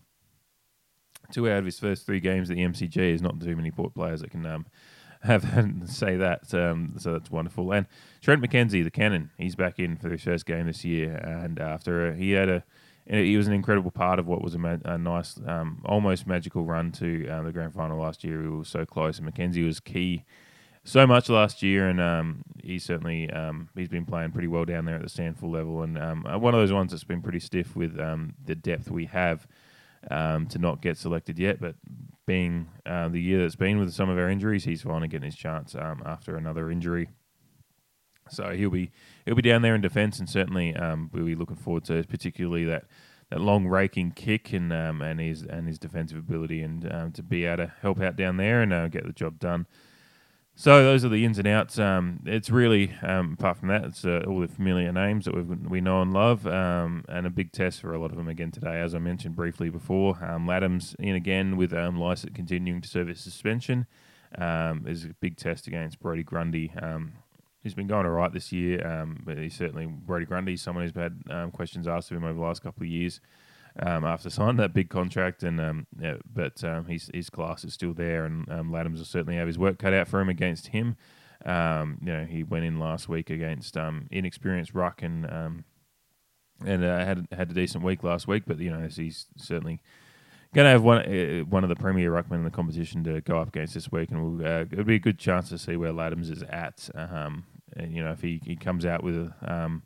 two 1.33 1.51
out 1.51 1.59
of 1.59 1.65
his 1.65 1.79
first 1.79 2.07
three 2.07 2.21
games 2.21 2.51
at 2.51 2.57
the 2.57 2.63
MCG 2.63 2.97
is 2.97 3.23
not 3.23 3.41
too 3.41 3.57
many 3.57 3.71
port 3.71 3.95
players 3.95 4.21
that 4.21 4.31
can 4.31 4.47
have 5.23 5.83
say 5.87 6.17
that. 6.17 6.53
Um, 6.55 6.95
so 6.99 7.13
that's 7.13 7.31
wonderful. 7.31 7.73
And 7.73 7.87
Trent 8.21 8.43
McKenzie, 8.43 8.85
the 8.85 8.91
cannon, 8.91 9.31
he's 9.39 9.57
back 9.57 9.79
in 9.79 9.97
for 9.97 10.11
his 10.11 10.23
first 10.23 10.47
game 10.47 10.67
this 10.67 10.85
year, 10.85 11.15
and 11.17 11.59
after 11.59 12.09
a, 12.09 12.17
he 12.17 12.33
had 12.33 12.49
a 12.49 12.65
he 13.07 13.39
was 13.39 13.47
an 13.47 13.55
incredible 13.55 13.91
part 13.91 14.19
of 14.19 14.27
what 14.27 14.43
was 14.43 14.55
a, 14.55 14.59
ma- 14.59 14.77
a 14.85 14.99
nice, 14.99 15.41
um, 15.47 15.81
almost 15.87 16.27
magical 16.27 16.65
run 16.65 16.93
to 16.93 17.27
uh, 17.27 17.43
the 17.43 17.53
grand 17.53 17.73
final 17.73 17.99
last 17.99 18.23
year. 18.23 18.43
We 18.43 18.51
were 18.51 18.65
so 18.65 18.85
close, 18.85 19.19
and 19.19 19.27
McKenzie 19.27 19.65
was 19.65 19.81
key 19.81 20.25
so 20.85 21.07
much 21.07 21.29
last 21.31 21.63
year, 21.63 21.89
and 21.89 22.01
um, 22.01 22.43
he 22.63 22.79
certainly 22.79 23.31
um, 23.31 23.69
he's 23.75 23.89
been 23.89 24.05
playing 24.05 24.33
pretty 24.33 24.49
well 24.49 24.65
down 24.65 24.85
there 24.85 24.97
at 24.97 25.03
the 25.03 25.09
SANFL 25.09 25.51
level, 25.51 25.83
and 25.83 25.99
um, 25.99 26.27
uh, 26.27 26.39
one 26.39 26.55
of 26.55 26.61
those 26.61 26.73
ones 26.73 26.91
that's 26.91 27.05
been 27.05 27.23
pretty 27.23 27.41
stiff 27.41 27.75
with 27.75 27.99
um, 27.99 28.35
the 28.45 28.55
depth 28.55 28.91
we 28.91 29.07
have 29.07 29.47
um, 30.11 30.47
to 30.47 30.59
not 30.59 30.83
get 30.83 30.97
selected 30.97 31.39
yet. 31.39 31.61
But 31.61 31.77
being 32.29 32.69
uh, 32.87 33.09
the 33.09 33.21
year 33.21 33.41
that's 33.41 33.57
been 33.57 33.79
with 33.79 33.93
some 33.93 34.09
of 34.09 34.19
our 34.19 34.31
injuries, 34.31 34.65
he's 34.65 34.83
finally 34.83 35.09
getting 35.09 35.27
his 35.27 35.35
chance 35.35 35.75
um, 35.75 36.03
after 36.07 36.37
another 36.37 36.71
injury. 36.71 37.09
So 38.31 38.51
he'll 38.51 38.71
be 38.71 38.93
he'll 39.25 39.35
be 39.35 39.43
down 39.43 39.63
there 39.63 39.75
in 39.75 39.81
defence, 39.81 40.21
and 40.21 40.29
certainly 40.29 40.77
we'll 41.13 41.25
be 41.25 41.35
looking 41.35 41.57
forward 41.57 41.85
to 41.87 42.05
particularly 42.05 42.65
that 42.67 42.85
that 43.31 43.41
long 43.41 43.67
raking 43.67 44.13
kick 44.13 44.53
and 44.53 44.73
um, 44.73 45.03
and 45.03 45.21
his 45.21 45.43
and 45.43 45.67
his 45.67 45.79
defensive 45.79 46.19
ability 46.19 46.63
and 46.63 46.91
um, 46.93 47.13
to 47.13 47.23
be 47.23 47.45
able 47.45 47.65
to 47.65 47.73
help 47.81 48.01
out 48.01 48.17
down 48.17 48.37
there 48.37 48.63
and 48.63 48.73
uh, 48.73 48.89
get 48.89 49.07
the 49.07 49.13
job 49.13 49.39
done. 49.39 49.67
So 50.61 50.83
those 50.83 51.05
are 51.05 51.09
the 51.09 51.25
ins 51.25 51.39
and 51.39 51.47
outs. 51.47 51.79
Um, 51.79 52.19
it's 52.27 52.51
really, 52.51 52.93
um, 53.03 53.37
apart 53.39 53.59
from 53.59 53.69
that, 53.69 53.85
it's 53.85 54.05
uh, 54.05 54.25
all 54.27 54.41
the 54.41 54.49
familiar 54.49 54.91
names 54.91 55.27
that 55.27 55.35
we 55.37 55.43
we 55.43 55.81
know 55.81 56.03
and 56.03 56.13
love, 56.13 56.49
um, 56.49 57.05
and 57.09 57.29
a 57.29 57.31
big 57.31 57.53
test 57.53 57.81
for 57.81 57.95
a 57.95 57.99
lot 58.01 58.11
of 58.11 58.17
them 58.17 58.27
again 58.27 58.51
today, 58.51 58.81
as 58.81 58.93
I 58.93 58.99
mentioned 58.99 59.37
briefly 59.37 59.71
before. 59.71 60.19
Um, 60.21 60.49
Ladham's 60.49 60.97
in 60.99 61.15
again 61.15 61.57
with 61.57 61.73
um, 61.73 62.01
Lycett 62.01 62.35
continuing 62.35 62.81
to 62.81 62.89
serve 62.89 63.07
his 63.07 63.21
suspension. 63.21 63.87
Um, 64.37 64.85
is 64.89 65.05
a 65.05 65.15
big 65.21 65.37
test 65.37 65.69
against 65.69 66.01
Brodie 66.01 66.25
Grundy. 66.25 66.73
Um, 66.83 67.13
he's 67.63 67.75
been 67.75 67.87
going 67.87 68.05
all 68.05 68.11
right 68.11 68.33
this 68.33 68.51
year, 68.51 69.07
but 69.25 69.39
he's 69.39 69.55
certainly 69.55 69.87
Brodie 69.87 70.27
Grundy, 70.27 70.57
someone 70.57 70.85
who's 70.85 70.93
had 70.97 71.53
questions 71.53 71.87
asked 71.87 72.11
of 72.11 72.17
him 72.17 72.25
over 72.25 72.35
the 72.35 72.45
last 72.45 72.65
couple 72.65 72.83
of 72.83 72.89
years 72.89 73.21
um, 73.81 74.05
after 74.05 74.31
signing 74.31 74.57
that 74.57 74.75
big 74.75 74.91
contract. 74.91 75.43
And 75.43 75.61
um, 75.61 75.87
yeah, 76.01 76.17
but 76.33 76.63
um, 76.65 76.87
his 76.87 77.11
his 77.13 77.31
class 77.31 77.65
is 77.65 77.75
still 77.75 77.95
there, 77.95 78.25
and 78.25 78.49
um, 78.51 78.71
Ladhams 78.71 78.99
will 78.99 79.05
certainly 79.05 79.37
have 79.37 79.47
his 79.47 79.59
work 79.59 79.79
cut 79.79 79.95
out 79.95 80.09
for 80.09 80.21
him 80.21 80.29
against 80.29 80.69
him. 80.69 80.97
Um, 81.45 81.99
you 82.01 82.13
know, 82.13 82.25
he 82.25 82.43
went 82.43 82.65
in 82.65 82.79
last 82.79 83.09
week 83.09 83.31
against 83.31 83.77
um, 83.77 84.09
inexperienced 84.11 84.75
ruck 84.75 85.03
and 85.03 85.25
and 86.65 86.85
uh, 86.85 86.99
had 86.99 87.29
had 87.33 87.51
a 87.51 87.55
decent 87.55 87.85
week 87.85 88.03
last 88.03 88.27
week. 88.27 88.45
But 88.47 88.59
you 88.59 88.71
know, 88.71 88.89
he's 88.89 89.27
certainly 89.37 89.81
going 90.55 90.65
to 90.65 90.71
have 90.71 90.83
one 90.83 90.99
uh, 90.99 91.45
one 91.45 91.63
of 91.63 91.69
the 91.69 91.77
premier 91.77 92.11
ruckmen 92.11 92.37
in 92.37 92.45
the 92.45 92.51
competition 92.51 93.05
to 93.05 93.21
go 93.21 93.39
up 93.39 93.49
against 93.49 93.75
this 93.75 93.91
week, 93.93 94.11
and 94.11 94.39
we'll, 94.39 94.47
uh, 94.47 94.65
it'll 94.71 94.85
be 94.85 94.97
a 94.97 95.01
good 95.01 95.19
chance 95.19 95.49
to 95.51 95.59
see 95.59 95.77
where 95.77 95.93
Ladhams 95.93 96.31
is 96.31 96.43
at. 96.45 96.89
Um, 96.95 97.45
and 97.77 97.93
you 97.95 98.03
know, 98.03 98.13
if 98.13 98.23
he, 98.23 98.41
he 98.45 98.57
comes 98.57 98.85
out 98.85 99.03
with 99.03 99.33
um, 99.43 99.83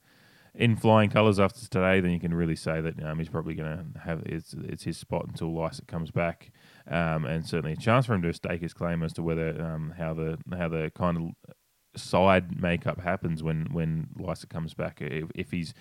in 0.54 0.76
flying 0.76 1.08
colours 1.08 1.40
after 1.40 1.60
today, 1.60 2.00
then 2.00 2.10
you 2.10 2.20
can 2.20 2.34
really 2.34 2.56
say 2.56 2.80
that 2.80 3.02
um, 3.02 3.18
he's 3.18 3.28
probably 3.28 3.54
going 3.54 3.94
to 3.94 4.00
have 4.00 4.22
it's 4.26 4.54
it's 4.54 4.84
his 4.84 4.98
spot 4.98 5.26
until 5.26 5.54
Lycett 5.54 5.88
comes 5.88 6.10
back, 6.10 6.52
um, 6.88 7.24
and 7.24 7.46
certainly 7.46 7.72
a 7.72 7.76
chance 7.76 8.06
for 8.06 8.14
him 8.14 8.22
to 8.22 8.32
stake 8.32 8.60
his 8.60 8.74
claim 8.74 9.02
as 9.02 9.12
to 9.14 9.22
whether 9.22 9.60
um, 9.62 9.94
how 9.96 10.12
the 10.12 10.38
how 10.56 10.68
the 10.68 10.92
kind 10.94 11.16
of 11.16 12.00
side 12.00 12.60
makeup 12.60 13.00
happens 13.00 13.42
when 13.42 13.68
when 13.72 14.08
Lycett 14.18 14.50
comes 14.50 14.74
back. 14.74 15.00
If, 15.00 15.30
if 15.34 15.50
he's 15.50 15.72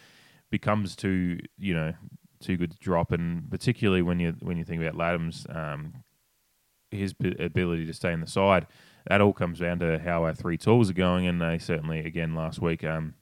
becomes 0.49 0.95
too 0.95 1.39
you 1.57 1.73
know 1.73 1.93
too 2.39 2.55
good 2.55 2.71
to 2.71 2.77
drop, 2.77 3.11
and 3.11 3.49
particularly 3.51 4.01
when 4.01 4.19
you 4.19 4.35
when 4.39 4.57
you 4.57 4.63
think 4.63 4.81
about 4.81 4.95
Ladham's 4.95 5.45
um, 5.49 6.03
his 6.91 7.13
ability 7.39 7.85
to 7.85 7.93
stay 7.93 8.13
in 8.13 8.21
the 8.21 8.27
side, 8.27 8.67
that 9.07 9.19
all 9.19 9.33
comes 9.33 9.59
down 9.59 9.79
to 9.79 9.99
how 9.99 10.23
our 10.23 10.33
three 10.33 10.57
tools 10.57 10.89
are 10.89 10.93
going, 10.93 11.27
and 11.27 11.41
they 11.41 11.57
certainly 11.57 11.99
again 11.99 12.35
last 12.35 12.61
week. 12.61 12.85
Um, 12.85 13.15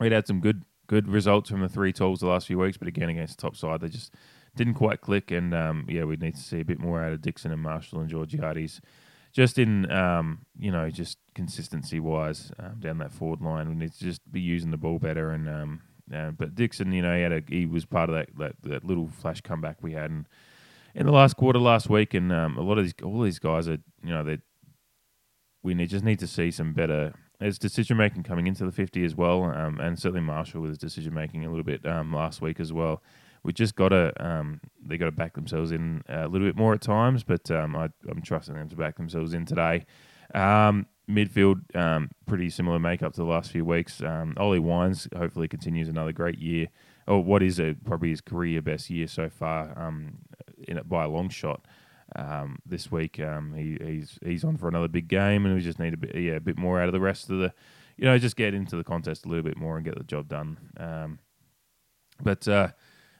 we'd 0.00 0.12
had 0.12 0.26
some 0.26 0.40
good 0.40 0.64
good 0.86 1.06
results 1.06 1.48
from 1.48 1.60
the 1.60 1.68
three 1.68 1.92
tools 1.92 2.18
the 2.18 2.26
last 2.26 2.48
few 2.48 2.58
weeks, 2.58 2.76
but 2.76 2.88
again 2.88 3.08
against 3.08 3.36
the 3.36 3.42
top 3.42 3.54
side, 3.54 3.80
they 3.80 3.88
just 3.88 4.12
didn't 4.56 4.74
quite 4.74 5.00
click. 5.00 5.30
And 5.30 5.54
um, 5.54 5.86
yeah, 5.88 6.02
we 6.02 6.16
need 6.16 6.34
to 6.34 6.42
see 6.42 6.60
a 6.60 6.64
bit 6.64 6.80
more 6.80 7.00
out 7.00 7.12
of 7.12 7.22
Dixon 7.22 7.52
and 7.52 7.62
Marshall 7.62 8.00
and 8.00 8.10
Georgiades, 8.10 8.80
just 9.32 9.58
in 9.58 9.90
um, 9.92 10.46
you 10.58 10.72
know 10.72 10.90
just 10.90 11.18
consistency 11.34 12.00
wise 12.00 12.50
um, 12.58 12.76
down 12.80 12.98
that 12.98 13.12
forward 13.12 13.40
line. 13.40 13.68
We 13.68 13.76
need 13.76 13.92
to 13.92 14.00
just 14.00 14.20
be 14.32 14.40
using 14.40 14.70
the 14.70 14.76
ball 14.76 14.98
better. 14.98 15.30
And 15.30 15.48
um, 15.48 15.82
uh, 16.12 16.30
but 16.32 16.54
Dixon, 16.54 16.92
you 16.92 17.02
know, 17.02 17.14
he 17.14 17.22
had 17.22 17.32
a 17.32 17.42
he 17.46 17.66
was 17.66 17.84
part 17.84 18.08
of 18.10 18.16
that 18.16 18.28
that, 18.38 18.56
that 18.62 18.84
little 18.84 19.08
flash 19.08 19.40
comeback 19.42 19.82
we 19.82 19.92
had 19.92 20.10
in, 20.10 20.26
in 20.94 21.06
the 21.06 21.12
last 21.12 21.36
quarter 21.36 21.60
last 21.60 21.88
week. 21.88 22.14
And 22.14 22.32
um, 22.32 22.56
a 22.56 22.62
lot 22.62 22.78
of 22.78 22.84
these 22.84 22.94
all 23.04 23.22
these 23.22 23.38
guys 23.38 23.68
are 23.68 23.78
you 24.02 24.10
know 24.10 24.24
they 24.24 24.38
we 25.62 25.74
need, 25.74 25.90
just 25.90 26.04
need 26.04 26.18
to 26.18 26.26
see 26.26 26.50
some 26.50 26.72
better 26.72 27.14
his 27.40 27.58
decision 27.58 27.96
making 27.96 28.22
coming 28.22 28.46
into 28.46 28.64
the 28.64 28.72
50 28.72 29.04
as 29.04 29.14
well, 29.14 29.44
um, 29.44 29.80
and 29.80 29.98
certainly 29.98 30.20
Marshall 30.20 30.60
with 30.60 30.70
his 30.70 30.78
decision 30.78 31.14
making 31.14 31.44
a 31.44 31.48
little 31.48 31.64
bit 31.64 31.84
um, 31.86 32.12
last 32.12 32.42
week 32.42 32.60
as 32.60 32.72
well. 32.72 33.02
we 33.42 33.52
just 33.52 33.74
got 33.74 33.88
to 33.88 34.12
um, 34.24 34.60
they 34.84 34.98
got 34.98 35.06
to 35.06 35.12
back 35.12 35.34
themselves 35.34 35.72
in 35.72 36.02
a 36.08 36.28
little 36.28 36.46
bit 36.46 36.56
more 36.56 36.74
at 36.74 36.82
times. 36.82 37.22
But 37.22 37.50
um, 37.50 37.74
I, 37.74 37.88
am 38.08 38.22
trusting 38.22 38.54
them 38.54 38.68
to 38.68 38.76
back 38.76 38.96
themselves 38.96 39.32
in 39.32 39.46
today. 39.46 39.86
Um, 40.34 40.86
midfield, 41.08 41.74
um, 41.74 42.10
pretty 42.26 42.50
similar 42.50 42.78
makeup 42.78 43.14
to 43.14 43.20
the 43.22 43.26
last 43.26 43.50
few 43.50 43.64
weeks. 43.64 44.02
Ollie 44.36 44.58
Wines 44.58 45.08
hopefully 45.16 45.48
continues 45.48 45.88
another 45.88 46.12
great 46.12 46.38
year, 46.38 46.68
or 47.08 47.24
what 47.24 47.42
is 47.42 47.58
a, 47.58 47.74
probably 47.84 48.10
his 48.10 48.20
career 48.20 48.62
best 48.62 48.90
year 48.90 49.08
so 49.08 49.28
far, 49.28 49.72
in 50.68 50.80
by 50.86 51.04
a 51.04 51.08
long 51.08 51.30
shot. 51.30 51.66
Um, 52.16 52.58
this 52.66 52.90
week, 52.90 53.20
um, 53.20 53.54
he, 53.54 53.78
he's 53.84 54.18
he's 54.24 54.44
on 54.44 54.56
for 54.56 54.68
another 54.68 54.88
big 54.88 55.08
game, 55.08 55.46
and 55.46 55.54
we 55.54 55.60
just 55.60 55.78
need 55.78 55.94
a 55.94 55.96
bit 55.96 56.14
yeah 56.14 56.32
a 56.32 56.40
bit 56.40 56.58
more 56.58 56.80
out 56.80 56.88
of 56.88 56.92
the 56.92 57.00
rest 57.00 57.30
of 57.30 57.38
the, 57.38 57.52
you 57.96 58.04
know, 58.04 58.18
just 58.18 58.36
get 58.36 58.54
into 58.54 58.76
the 58.76 58.84
contest 58.84 59.24
a 59.24 59.28
little 59.28 59.44
bit 59.44 59.56
more 59.56 59.76
and 59.76 59.84
get 59.84 59.96
the 59.96 60.04
job 60.04 60.28
done. 60.28 60.58
Um, 60.76 61.18
but 62.22 62.46
uh, 62.48 62.68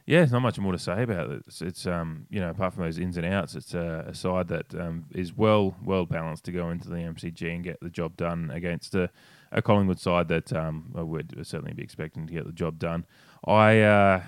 yeah, 0.06 0.24
not 0.24 0.42
much 0.42 0.58
more 0.58 0.72
to 0.72 0.78
say 0.78 1.04
about 1.04 1.30
it. 1.30 1.42
It's, 1.46 1.62
it's 1.62 1.86
um, 1.86 2.26
you 2.30 2.40
know, 2.40 2.50
apart 2.50 2.74
from 2.74 2.82
those 2.82 2.98
ins 2.98 3.16
and 3.16 3.26
outs, 3.26 3.54
it's 3.54 3.74
a, 3.74 4.06
a 4.08 4.14
side 4.14 4.48
that 4.48 4.74
um, 4.74 5.04
is 5.12 5.36
well 5.36 5.76
well 5.84 6.04
balanced 6.04 6.44
to 6.46 6.52
go 6.52 6.70
into 6.70 6.88
the 6.88 6.96
MCG 6.96 7.54
and 7.54 7.62
get 7.62 7.78
the 7.80 7.90
job 7.90 8.16
done 8.16 8.50
against 8.50 8.94
a, 8.94 9.10
a 9.52 9.62
Collingwood 9.62 10.00
side 10.00 10.28
that 10.28 10.52
um, 10.52 10.92
I 10.96 11.02
would 11.02 11.46
certainly 11.46 11.74
be 11.74 11.82
expecting 11.82 12.26
to 12.26 12.32
get 12.32 12.44
the 12.44 12.52
job 12.52 12.78
done. 12.78 13.06
I, 13.46 13.80
uh, 13.80 14.22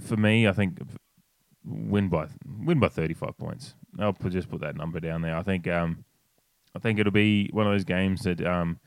for 0.00 0.16
me, 0.16 0.46
I 0.46 0.52
think 0.52 0.80
win 1.64 2.08
by 2.08 2.26
win 2.46 2.78
by 2.78 2.88
35 2.88 3.36
points. 3.38 3.74
I'll 3.98 4.12
put, 4.12 4.32
just 4.32 4.48
put 4.48 4.60
that 4.60 4.76
number 4.76 5.00
down 5.00 5.22
there. 5.22 5.36
I 5.36 5.42
think 5.42 5.66
um, 5.68 6.04
I 6.74 6.78
think 6.78 6.98
it'll 6.98 7.12
be 7.12 7.48
one 7.52 7.66
of 7.66 7.72
those 7.72 7.84
games 7.84 8.22
that 8.22 8.44
um, 8.44 8.80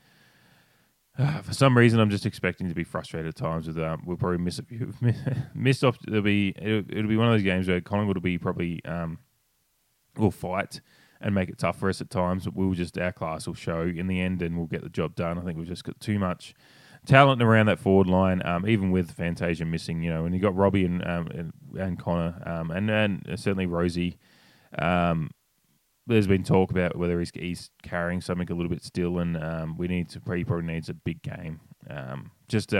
for 1.42 1.52
some 1.52 1.76
reason, 1.76 2.00
I'm 2.00 2.10
just 2.10 2.26
expecting 2.26 2.68
to 2.68 2.74
be 2.74 2.84
frustrated 2.84 3.28
at 3.28 3.36
times. 3.36 3.66
With 3.66 3.78
um, 3.78 4.02
we'll 4.06 4.16
probably 4.16 4.38
miss 4.38 4.58
a 4.58 4.62
few 4.62 4.92
missed 5.54 5.84
off. 5.84 5.98
It'll 6.06 6.22
be 6.22 6.54
it'll, 6.56 6.90
it'll, 6.90 7.08
be 7.08 7.16
one 7.16 7.28
of 7.28 7.34
those 7.34 7.42
games 7.42 7.68
where 7.68 7.80
Collingwood 7.80 8.16
will 8.16 8.22
be 8.22 8.38
probably 8.38 8.84
um, 8.84 9.18
will 10.16 10.30
fight 10.30 10.80
and 11.20 11.34
make 11.34 11.48
it 11.48 11.58
tough 11.58 11.78
for 11.78 11.88
us 11.88 12.00
at 12.00 12.10
times. 12.10 12.44
But 12.44 12.54
we'll 12.54 12.72
just 12.72 12.98
our 12.98 13.12
class 13.12 13.46
will 13.46 13.54
show 13.54 13.82
in 13.82 14.06
the 14.06 14.20
end, 14.20 14.42
and 14.42 14.56
we'll 14.56 14.66
get 14.66 14.82
the 14.82 14.88
job 14.88 15.14
done. 15.14 15.38
I 15.38 15.42
think 15.42 15.58
we've 15.58 15.68
just 15.68 15.84
got 15.84 16.00
too 16.00 16.18
much 16.18 16.54
talent 17.06 17.42
around 17.42 17.66
that 17.66 17.78
forward 17.78 18.06
line, 18.06 18.44
um, 18.44 18.66
even 18.68 18.90
with 18.90 19.10
Fantasia 19.10 19.64
missing. 19.64 20.02
You 20.02 20.10
know, 20.10 20.24
and 20.24 20.34
you 20.34 20.40
got 20.40 20.56
Robbie 20.56 20.84
and 20.84 21.06
um, 21.06 21.26
and, 21.28 21.52
and, 21.78 21.98
Connor, 21.98 22.42
um, 22.46 22.70
and 22.70 22.90
and 22.90 23.22
certainly 23.36 23.66
Rozee. 23.66 24.16
Um, 24.78 25.30
there's 26.06 26.26
been 26.26 26.42
talk 26.42 26.70
about 26.70 26.96
whether 26.96 27.18
he's, 27.18 27.30
he's 27.34 27.70
carrying 27.82 28.20
something 28.20 28.50
a 28.50 28.54
little 28.54 28.68
bit 28.68 28.82
still, 28.82 29.18
and 29.18 29.36
um, 29.36 29.76
we 29.76 29.88
need 29.88 30.08
to 30.10 30.20
he 30.34 30.44
probably 30.44 30.66
needs 30.66 30.88
a 30.88 30.94
big 30.94 31.22
game, 31.22 31.60
um, 31.88 32.30
just 32.48 32.74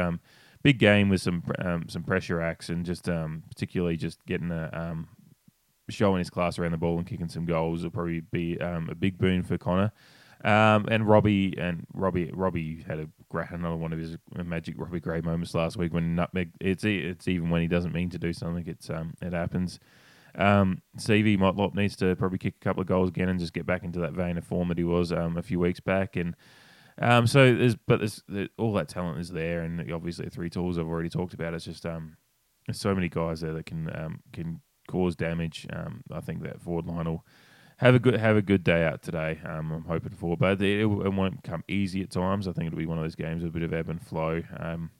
big 0.62 0.78
game 0.78 1.08
with 1.08 1.22
some 1.22 1.42
some 1.88 2.02
pressure 2.02 2.40
acts, 2.40 2.68
and 2.68 2.84
just 2.84 3.04
particularly 3.04 3.96
just 3.96 4.24
getting 4.26 4.50
a 4.50 5.04
showing 5.90 6.18
his 6.18 6.30
class 6.30 6.58
around 6.58 6.72
the 6.72 6.78
ball 6.78 6.96
and 6.96 7.06
kicking 7.06 7.28
some 7.28 7.44
goals 7.44 7.82
will 7.82 7.90
probably 7.90 8.20
be 8.20 8.56
a 8.56 8.94
big 8.94 9.18
boon 9.18 9.42
for 9.42 9.58
Connor. 9.58 9.92
Um, 10.44 10.86
and 10.90 11.08
Robbie 11.08 11.54
and 11.58 11.86
Robbie 11.94 12.30
Robbie 12.34 12.84
had 12.86 12.98
a 12.98 13.08
great 13.30 13.50
another 13.50 13.76
one 13.76 13.94
of 13.94 13.98
his 13.98 14.18
magic 14.34 14.74
Robbie 14.76 15.00
Gray 15.00 15.22
moments 15.22 15.54
last 15.54 15.78
week 15.78 15.94
when 15.94 16.14
nutmeg. 16.14 16.50
It's 16.60 16.84
it's 16.84 17.26
even 17.26 17.48
when 17.48 17.62
he 17.62 17.66
doesn't 17.66 17.94
mean 17.94 18.10
to 18.10 18.18
do 18.18 18.32
something, 18.34 18.66
it's 18.66 18.90
um, 18.90 19.14
it 19.22 19.32
happens. 19.32 19.80
Um, 20.36 20.82
CV 20.98 21.38
Motlop 21.38 21.74
needs 21.74 21.96
to 21.96 22.14
probably 22.16 22.38
kick 22.38 22.56
a 22.60 22.64
couple 22.64 22.82
of 22.82 22.86
goals 22.88 23.08
again 23.08 23.28
and 23.28 23.40
just 23.40 23.54
get 23.54 23.66
back 23.66 23.84
into 23.84 24.00
that 24.00 24.12
vein 24.12 24.36
of 24.36 24.44
form 24.44 24.68
that 24.68 24.78
he 24.78 24.84
was 24.84 25.12
um, 25.12 25.36
a 25.36 25.42
few 25.42 25.60
weeks 25.60 25.80
back. 25.80 26.16
And 26.16 26.34
um, 27.00 27.26
so 27.26 27.54
there's, 27.54 27.76
but 27.76 28.00
there's, 28.00 28.22
there, 28.28 28.48
all 28.58 28.72
that 28.74 28.88
talent 28.88 29.20
is 29.20 29.30
there, 29.30 29.62
and 29.62 29.90
obviously 29.92 30.28
three 30.28 30.50
tools 30.50 30.78
I've 30.78 30.86
already 30.86 31.08
talked 31.08 31.34
about. 31.34 31.54
It's 31.54 31.64
just 31.64 31.86
um, 31.86 32.16
there's 32.66 32.80
so 32.80 32.94
many 32.94 33.08
guys 33.08 33.40
there 33.40 33.52
that 33.54 33.66
can 33.66 33.90
um, 33.96 34.20
can 34.32 34.60
cause 34.88 35.16
damage. 35.16 35.66
Um, 35.72 36.02
I 36.12 36.20
think 36.20 36.42
that 36.42 36.60
forward 36.60 36.86
line 36.86 37.06
will 37.06 37.24
have 37.78 37.94
a 37.94 37.98
good 37.98 38.14
have 38.14 38.36
a 38.36 38.42
good 38.42 38.64
day 38.64 38.84
out 38.84 39.02
today. 39.02 39.40
Um, 39.44 39.72
I'm 39.72 39.84
hoping 39.84 40.12
for, 40.12 40.36
but 40.36 40.60
it, 40.62 40.80
it, 40.80 40.86
won't 40.86 41.42
come 41.42 41.64
easy 41.68 42.02
at 42.02 42.10
times. 42.10 42.46
I 42.46 42.52
think 42.52 42.68
it'll 42.68 42.78
be 42.78 42.86
one 42.86 42.98
of 42.98 43.04
those 43.04 43.14
games 43.14 43.42
with 43.42 43.50
a 43.50 43.52
bit 43.52 43.62
of 43.62 43.72
ebb 43.72 43.88
and 43.88 44.00
flow. 44.00 44.42
Um, 44.58 44.90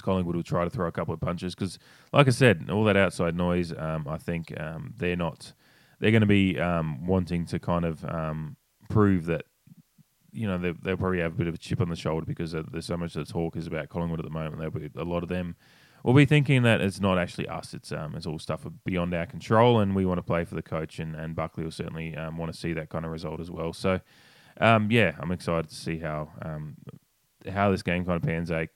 Collingwood 0.00 0.36
will 0.36 0.42
try 0.44 0.62
to 0.62 0.70
throw 0.70 0.86
a 0.86 0.92
couple 0.92 1.12
of 1.12 1.20
punches 1.20 1.54
because, 1.54 1.78
like 2.12 2.28
I 2.28 2.30
said, 2.30 2.68
all 2.70 2.84
that 2.84 2.96
outside 2.96 3.34
noise, 3.34 3.72
um, 3.76 4.06
I 4.08 4.18
think 4.18 4.58
um, 4.60 4.94
they're 4.96 5.16
not. 5.16 5.52
They're 5.98 6.12
going 6.12 6.20
to 6.20 6.26
be 6.26 6.58
um, 6.60 7.06
wanting 7.06 7.44
to 7.46 7.58
kind 7.58 7.84
of 7.84 8.04
um, 8.04 8.56
prove 8.88 9.26
that, 9.26 9.46
you 10.30 10.46
know, 10.46 10.58
they, 10.58 10.72
they'll 10.80 10.96
probably 10.96 11.18
have 11.18 11.32
a 11.32 11.36
bit 11.36 11.48
of 11.48 11.54
a 11.54 11.58
chip 11.58 11.80
on 11.80 11.88
the 11.88 11.96
shoulder 11.96 12.24
because 12.24 12.52
there's 12.52 12.86
so 12.86 12.96
much 12.96 13.16
of 13.16 13.26
the 13.26 13.32
talk 13.32 13.56
is 13.56 13.66
about 13.66 13.88
Collingwood 13.88 14.20
at 14.20 14.24
the 14.24 14.30
moment. 14.30 14.58
There'll 14.58 14.70
be 14.70 14.88
a 14.96 15.04
lot 15.04 15.22
of 15.22 15.28
them 15.28 15.56
will 16.02 16.14
be 16.14 16.24
thinking 16.24 16.62
that 16.62 16.80
it's 16.80 17.00
not 17.00 17.18
actually 17.18 17.48
us. 17.48 17.74
It's 17.74 17.92
um, 17.92 18.14
it's 18.14 18.26
all 18.26 18.38
stuff 18.38 18.66
beyond 18.84 19.14
our 19.14 19.26
control, 19.26 19.80
and 19.80 19.94
we 19.94 20.06
want 20.06 20.18
to 20.18 20.22
play 20.22 20.44
for 20.44 20.54
the 20.54 20.62
coach. 20.62 20.98
And, 20.98 21.14
and 21.14 21.34
Buckley 21.34 21.64
will 21.64 21.70
certainly 21.70 22.16
um, 22.16 22.36
want 22.36 22.52
to 22.52 22.58
see 22.58 22.72
that 22.74 22.88
kind 22.88 23.04
of 23.04 23.10
result 23.10 23.40
as 23.40 23.50
well. 23.50 23.72
So, 23.72 24.00
um, 24.60 24.90
yeah, 24.90 25.12
I'm 25.18 25.32
excited 25.32 25.68
to 25.68 25.74
see 25.74 25.98
how 25.98 26.30
um, 26.42 26.76
how 27.50 27.70
this 27.70 27.82
game 27.82 28.04
kind 28.04 28.16
of 28.16 28.22
pans 28.22 28.50
out 28.50 28.68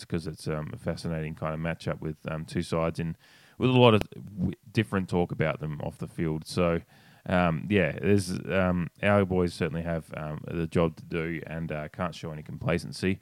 because 0.00 0.26
it's 0.26 0.46
um, 0.48 0.70
a 0.72 0.78
fascinating 0.78 1.34
kind 1.34 1.54
of 1.54 1.60
matchup 1.60 2.00
with 2.00 2.16
um, 2.30 2.44
two 2.44 2.62
sides 2.62 2.98
and 2.98 3.16
with 3.58 3.70
a 3.70 3.72
lot 3.78 3.94
of 3.94 4.02
different 4.72 5.08
talk 5.08 5.32
about 5.32 5.60
them 5.60 5.80
off 5.82 5.98
the 5.98 6.06
field. 6.06 6.46
So, 6.46 6.80
um, 7.26 7.66
yeah, 7.68 7.92
there's 8.00 8.30
um, 8.30 8.88
our 9.02 9.24
boys 9.24 9.52
certainly 9.52 9.82
have 9.82 10.06
um, 10.16 10.40
the 10.46 10.66
job 10.66 10.96
to 10.96 11.04
do 11.04 11.42
and 11.46 11.70
uh, 11.72 11.88
can't 11.88 12.14
show 12.14 12.30
any 12.30 12.42
complacency. 12.42 13.18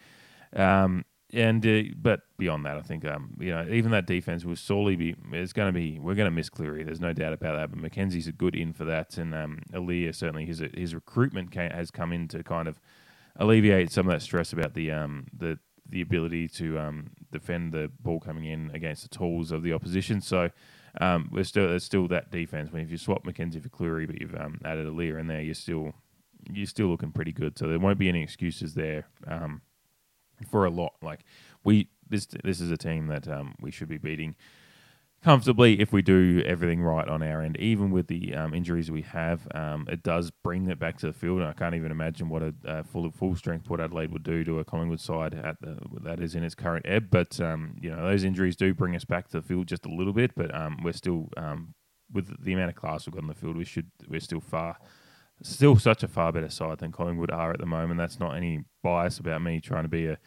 Um, 0.55 1.05
and 1.33 1.67
uh, 1.67 1.83
but 1.97 2.21
beyond 2.39 2.65
that, 2.67 2.77
I 2.77 2.83
think 2.83 3.05
um, 3.05 3.37
you 3.41 3.51
know 3.51 3.67
even 3.69 3.91
that 3.91 4.07
defense 4.07 4.45
will 4.45 4.57
sorely 4.57 4.97
be. 4.97 5.17
It's 5.33 5.53
going 5.53 5.73
to 5.73 5.79
be 5.79 5.99
we're 5.99 6.15
going 6.15 6.27
to 6.27 6.35
miss 6.35 6.51
Clurey. 6.51 6.85
There's 6.85 7.01
no 7.01 7.12
doubt 7.12 7.33
about 7.33 7.57
that. 7.57 7.71
But 7.71 7.91
McKenzie's 7.91 8.29
a 8.29 8.33
good 8.33 8.55
in 8.55 8.73
for 8.73 8.85
that, 8.85 9.19
and 9.19 9.35
um, 9.35 9.62
Aliir 9.73 10.15
certainly 10.15 10.47
his 10.47 10.62
his 10.75 10.95
recruitment 10.95 11.55
has 11.55 11.91
come 11.91 12.12
in 12.12 12.29
to 12.29 12.43
kind 12.43 12.69
of 12.69 12.81
alleviate 13.37 13.91
some 13.91 14.07
of 14.07 14.12
that 14.12 14.23
stress 14.23 14.53
about 14.53 14.75
the 14.75 14.93
um, 14.93 15.27
the 15.37 15.59
the 15.89 16.01
ability 16.01 16.49
to 16.49 16.79
um, 16.79 17.11
defend 17.33 17.73
the 17.73 17.91
ball 18.01 18.21
coming 18.21 18.45
in 18.45 18.71
against 18.75 19.03
the 19.03 19.09
tools 19.09 19.53
of 19.53 19.62
the 19.62 19.73
opposition. 19.73 20.21
So 20.21 20.51
um, 21.01 21.29
we're 21.33 21.45
still 21.45 21.69
there's 21.69 21.85
still 21.85 22.09
that 22.09 22.31
defense. 22.31 22.73
When 22.73 22.83
if 22.83 22.91
you 22.91 22.99
swap 22.99 23.25
Mackenzie 23.25 23.61
for 23.61 23.69
Clurey, 23.69 24.07
but 24.07 24.21
you've 24.21 24.35
um, 24.35 24.61
added 24.65 24.87
Aliir 24.87 25.19
in 25.19 25.27
there, 25.27 25.41
you're 25.41 25.55
still 25.55 25.93
you're 26.53 26.67
still 26.67 26.87
looking 26.87 27.12
pretty 27.12 27.33
good. 27.33 27.59
So 27.59 27.67
there 27.67 27.79
won't 27.79 27.99
be 27.99 28.09
any 28.09 28.23
excuses 28.23 28.75
there 28.75 29.09
um, 29.27 29.62
for 30.51 30.64
a 30.64 30.70
lot. 30.70 30.94
Like 31.03 31.20
we 31.64 31.88
this 32.09 32.27
this 32.27 32.61
is 32.61 32.70
a 32.70 32.77
team 32.77 33.07
that 33.09 33.29
um, 33.29 33.55
we 33.61 33.70
should 33.70 33.88
be 33.88 33.99
beating 33.99 34.37
comfortably 35.22 35.81
if 35.81 35.92
we 35.92 36.03
do 36.03 36.42
everything 36.46 36.81
right 36.83 37.09
on 37.09 37.22
our 37.22 37.42
end. 37.42 37.57
Even 37.59 37.90
with 37.90 38.07
the 38.07 38.35
um, 38.35 38.55
injuries 38.55 38.90
we 38.90 39.03
have, 39.03 39.49
um, 39.55 39.87
it 39.90 40.03
does 40.03 40.31
bring 40.31 40.68
it 40.68 40.79
back 40.79 40.99
to 40.99 41.07
the 41.07 41.12
field. 41.12 41.40
And 41.40 41.49
I 41.49 41.53
can't 41.53 41.75
even 41.75 41.90
imagine 41.90 42.29
what 42.29 42.42
a 42.42 42.55
uh, 42.64 42.83
full 42.83 43.11
full 43.11 43.35
strength 43.35 43.64
Port 43.64 43.81
Adelaide 43.81 44.12
would 44.12 44.22
do 44.22 44.44
to 44.44 44.61
a 44.61 44.64
Collingwood 44.64 45.01
side 45.01 45.35
at 45.35 45.61
the, 45.61 45.79
that 46.03 46.20
is 46.20 46.35
in 46.35 46.44
its 46.44 46.55
current 46.55 46.87
ebb. 46.88 47.09
But 47.11 47.40
um, 47.40 47.77
you 47.81 47.90
know 47.90 48.03
those 48.03 48.25
injuries 48.25 48.57
do 48.57 48.75
bring 48.75 48.94
us 48.94 49.05
back 49.05 49.29
to 49.29 49.40
the 49.40 49.46
field 49.46 49.66
just 49.66 49.87
a 49.87 49.92
little 49.92 50.12
bit. 50.12 50.33
But 50.37 50.55
um, 50.55 50.79
we're 50.83 50.92
still 50.92 51.29
um, 51.37 51.75
with 52.12 52.42
the 52.44 52.53
amount 52.53 52.70
of 52.70 52.77
class 52.77 53.07
we've 53.07 53.14
got 53.14 53.22
in 53.22 53.29
the 53.29 53.35
field, 53.35 53.57
we 53.57 53.64
should 53.64 53.90
we're 54.09 54.20
still 54.20 54.40
far. 54.40 54.79
Still, 55.42 55.77
such 55.77 56.03
a 56.03 56.09
far 56.09 56.33
better 56.33 56.49
side 56.49 56.79
than 56.79 56.92
Collingwood 56.92 57.31
are 57.31 57.53
at 57.53 57.59
the 57.59 57.66
moment. 57.66 57.99
That's 57.99 58.18
not 58.18 58.37
any 58.37 58.64
bias 58.83 59.18
about 59.18 59.42
me 59.42 59.61
trying 59.61 59.83
to 59.83 59.88
be 59.88 60.07
a 60.07 60.18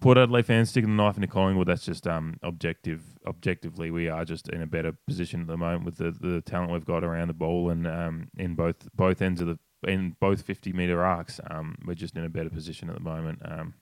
Port 0.00 0.16
Adelaide 0.16 0.46
fans 0.46 0.70
sticking 0.70 0.96
the 0.96 1.02
knife 1.02 1.16
into 1.16 1.26
Collingwood. 1.26 1.66
That's 1.66 1.84
just 1.84 2.06
um, 2.06 2.38
objective. 2.42 3.02
Objectively, 3.26 3.90
we 3.90 4.08
are 4.08 4.24
just 4.24 4.48
in 4.48 4.62
a 4.62 4.66
better 4.66 4.92
position 5.08 5.40
at 5.40 5.48
the 5.48 5.56
moment 5.56 5.84
with 5.84 5.96
the, 5.96 6.12
the 6.12 6.40
talent 6.40 6.70
we've 6.72 6.84
got 6.84 7.02
around 7.02 7.28
the 7.28 7.34
ball 7.34 7.70
and 7.70 7.84
um, 7.84 8.28
in 8.38 8.54
both 8.54 8.88
both 8.94 9.20
ends 9.20 9.40
of 9.40 9.48
the 9.48 9.58
in 9.88 10.14
both 10.20 10.42
fifty 10.42 10.72
meter 10.72 11.02
arcs. 11.04 11.40
Um, 11.50 11.74
we're 11.84 11.94
just 11.94 12.16
in 12.16 12.24
a 12.24 12.28
better 12.28 12.50
position 12.50 12.88
at 12.88 12.94
the 12.94 13.02
moment. 13.02 13.40
Um, 13.44 13.74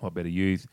a 0.00 0.04
lot 0.04 0.14
better 0.14 0.28
youth. 0.28 0.66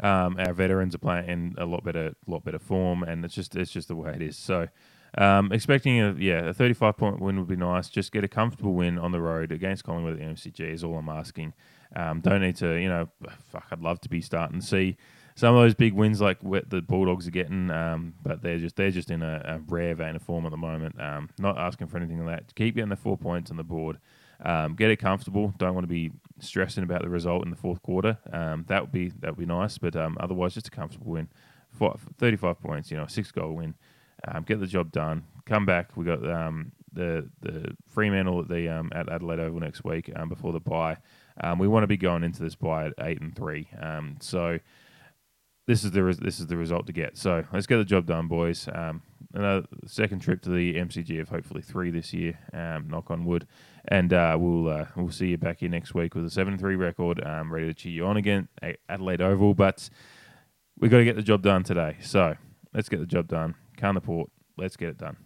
Um, 0.00 0.36
our 0.38 0.52
veterans 0.52 0.94
are 0.94 0.98
playing 0.98 1.28
in 1.30 1.54
a 1.56 1.64
lot 1.64 1.82
better, 1.82 2.14
lot 2.26 2.44
better 2.44 2.58
form, 2.58 3.04
and 3.04 3.24
it's 3.24 3.34
just 3.34 3.56
it's 3.56 3.70
just 3.70 3.88
the 3.88 3.96
way 3.96 4.12
it 4.12 4.20
is. 4.20 4.36
So. 4.36 4.68
Um, 5.16 5.52
expecting 5.52 6.00
a 6.00 6.12
yeah 6.18 6.48
a 6.48 6.54
35 6.54 6.96
point 6.96 7.20
win 7.20 7.38
would 7.38 7.48
be 7.48 7.56
nice. 7.56 7.88
Just 7.88 8.12
get 8.12 8.24
a 8.24 8.28
comfortable 8.28 8.74
win 8.74 8.98
on 8.98 9.12
the 9.12 9.20
road 9.20 9.52
against 9.52 9.84
Collingwood 9.84 10.14
at 10.14 10.18
the 10.18 10.24
MCG 10.24 10.60
is 10.72 10.82
all 10.82 10.98
I'm 10.98 11.08
asking. 11.08 11.54
Um, 11.94 12.20
don't 12.20 12.40
need 12.40 12.56
to, 12.56 12.74
you 12.74 12.88
know, 12.88 13.08
fuck, 13.52 13.66
I'd 13.70 13.80
love 13.80 14.00
to 14.00 14.08
be 14.08 14.20
starting 14.20 14.60
to 14.60 14.66
see 14.66 14.96
some 15.36 15.54
of 15.54 15.62
those 15.62 15.74
big 15.74 15.94
wins 15.94 16.20
like 16.20 16.42
what 16.42 16.70
the 16.70 16.80
Bulldogs 16.80 17.26
are 17.26 17.32
getting, 17.32 17.70
um, 17.70 18.14
but 18.22 18.42
they're 18.42 18.58
just 18.58 18.76
they're 18.76 18.90
just 18.90 19.10
in 19.10 19.22
a, 19.22 19.42
a, 19.44 19.58
rare 19.68 19.94
vein 19.94 20.16
of 20.16 20.22
form 20.22 20.46
at 20.46 20.50
the 20.50 20.56
moment. 20.56 21.00
Um, 21.00 21.28
not 21.38 21.58
asking 21.58 21.88
for 21.88 21.96
anything 21.96 22.24
like 22.24 22.36
that. 22.36 22.54
Keep 22.54 22.76
getting 22.76 22.90
the 22.90 22.96
four 22.96 23.16
points 23.16 23.50
on 23.50 23.56
the 23.56 23.64
board. 23.64 23.98
Um, 24.44 24.74
get 24.74 24.90
it 24.90 24.96
comfortable. 24.96 25.54
Don't 25.58 25.74
want 25.74 25.84
to 25.84 25.88
be 25.88 26.12
stressing 26.38 26.84
about 26.84 27.02
the 27.02 27.08
result 27.08 27.44
in 27.44 27.50
the 27.50 27.56
fourth 27.56 27.82
quarter. 27.82 28.18
Um, 28.32 28.64
that 28.68 28.82
would 28.82 28.92
be 28.92 29.08
that 29.20 29.30
would 29.30 29.38
be 29.38 29.46
nice, 29.46 29.78
but 29.78 29.96
um, 29.96 30.16
otherwise, 30.20 30.54
just 30.54 30.68
a 30.68 30.70
comfortable 30.70 31.12
win. 31.12 31.28
For 31.72 31.96
35 32.18 32.60
points, 32.60 32.90
you 32.92 32.96
know, 32.96 33.06
six 33.08 33.32
goal 33.32 33.54
win. 33.54 33.74
Um, 34.28 34.42
get 34.44 34.60
the 34.60 34.66
job 34.66 34.92
done. 34.92 35.24
Come 35.46 35.66
back. 35.66 35.96
We 35.96 36.04
got 36.04 36.20
the 36.20 37.28
the 37.40 37.74
Fremantle 37.88 38.40
at 38.40 38.48
the 38.48 38.68
at 38.92 39.08
Adelaide 39.08 39.40
Oval 39.40 39.60
next 39.60 39.84
week 39.84 40.10
before 40.28 40.52
the 40.52 40.60
bye. 40.60 40.96
Um, 41.42 41.58
we 41.58 41.66
want 41.68 41.82
to 41.82 41.88
be 41.88 41.96
going 41.96 42.22
into 42.22 42.42
this 42.42 42.54
by 42.54 42.86
at 42.86 42.94
eight 43.00 43.20
and 43.20 43.34
three. 43.34 43.68
Um, 43.80 44.16
so 44.20 44.58
this 45.66 45.84
is 45.84 45.90
the 45.90 46.02
res- 46.02 46.18
this 46.18 46.40
is 46.40 46.46
the 46.46 46.56
result 46.56 46.86
to 46.86 46.92
get. 46.92 47.16
So 47.16 47.44
let's 47.52 47.66
get 47.66 47.78
the 47.78 47.84
job 47.84 48.06
done, 48.06 48.28
boys. 48.28 48.68
Um, 48.72 49.02
another 49.32 49.66
second 49.86 50.20
trip 50.20 50.42
to 50.42 50.50
the 50.50 50.74
MCG 50.74 51.20
of 51.20 51.28
hopefully 51.28 51.62
three 51.62 51.90
this 51.90 52.12
year. 52.12 52.38
Um, 52.52 52.88
knock 52.88 53.10
on 53.10 53.24
wood, 53.24 53.46
and 53.88 54.12
uh, 54.12 54.36
we'll 54.38 54.68
uh, 54.68 54.86
we'll 54.96 55.10
see 55.10 55.28
you 55.28 55.38
back 55.38 55.60
here 55.60 55.68
next 55.68 55.94
week 55.94 56.14
with 56.14 56.24
a 56.24 56.30
seven 56.30 56.58
three 56.58 56.76
record, 56.76 57.24
um, 57.24 57.52
ready 57.52 57.66
to 57.66 57.74
cheer 57.74 57.92
you 57.92 58.06
on 58.06 58.16
again 58.16 58.48
at 58.62 58.76
Adelaide 58.88 59.20
Oval. 59.20 59.54
But 59.54 59.88
we 60.78 60.86
have 60.86 60.92
got 60.92 60.98
to 60.98 61.04
get 61.04 61.16
the 61.16 61.22
job 61.22 61.42
done 61.42 61.64
today. 61.64 61.96
So 62.02 62.36
let's 62.72 62.88
get 62.88 63.00
the 63.00 63.06
job 63.06 63.28
done. 63.28 63.54
Carn 63.76 63.94
the 63.94 64.00
port. 64.00 64.30
Let's 64.56 64.76
get 64.76 64.90
it 64.90 64.98
done. 64.98 65.16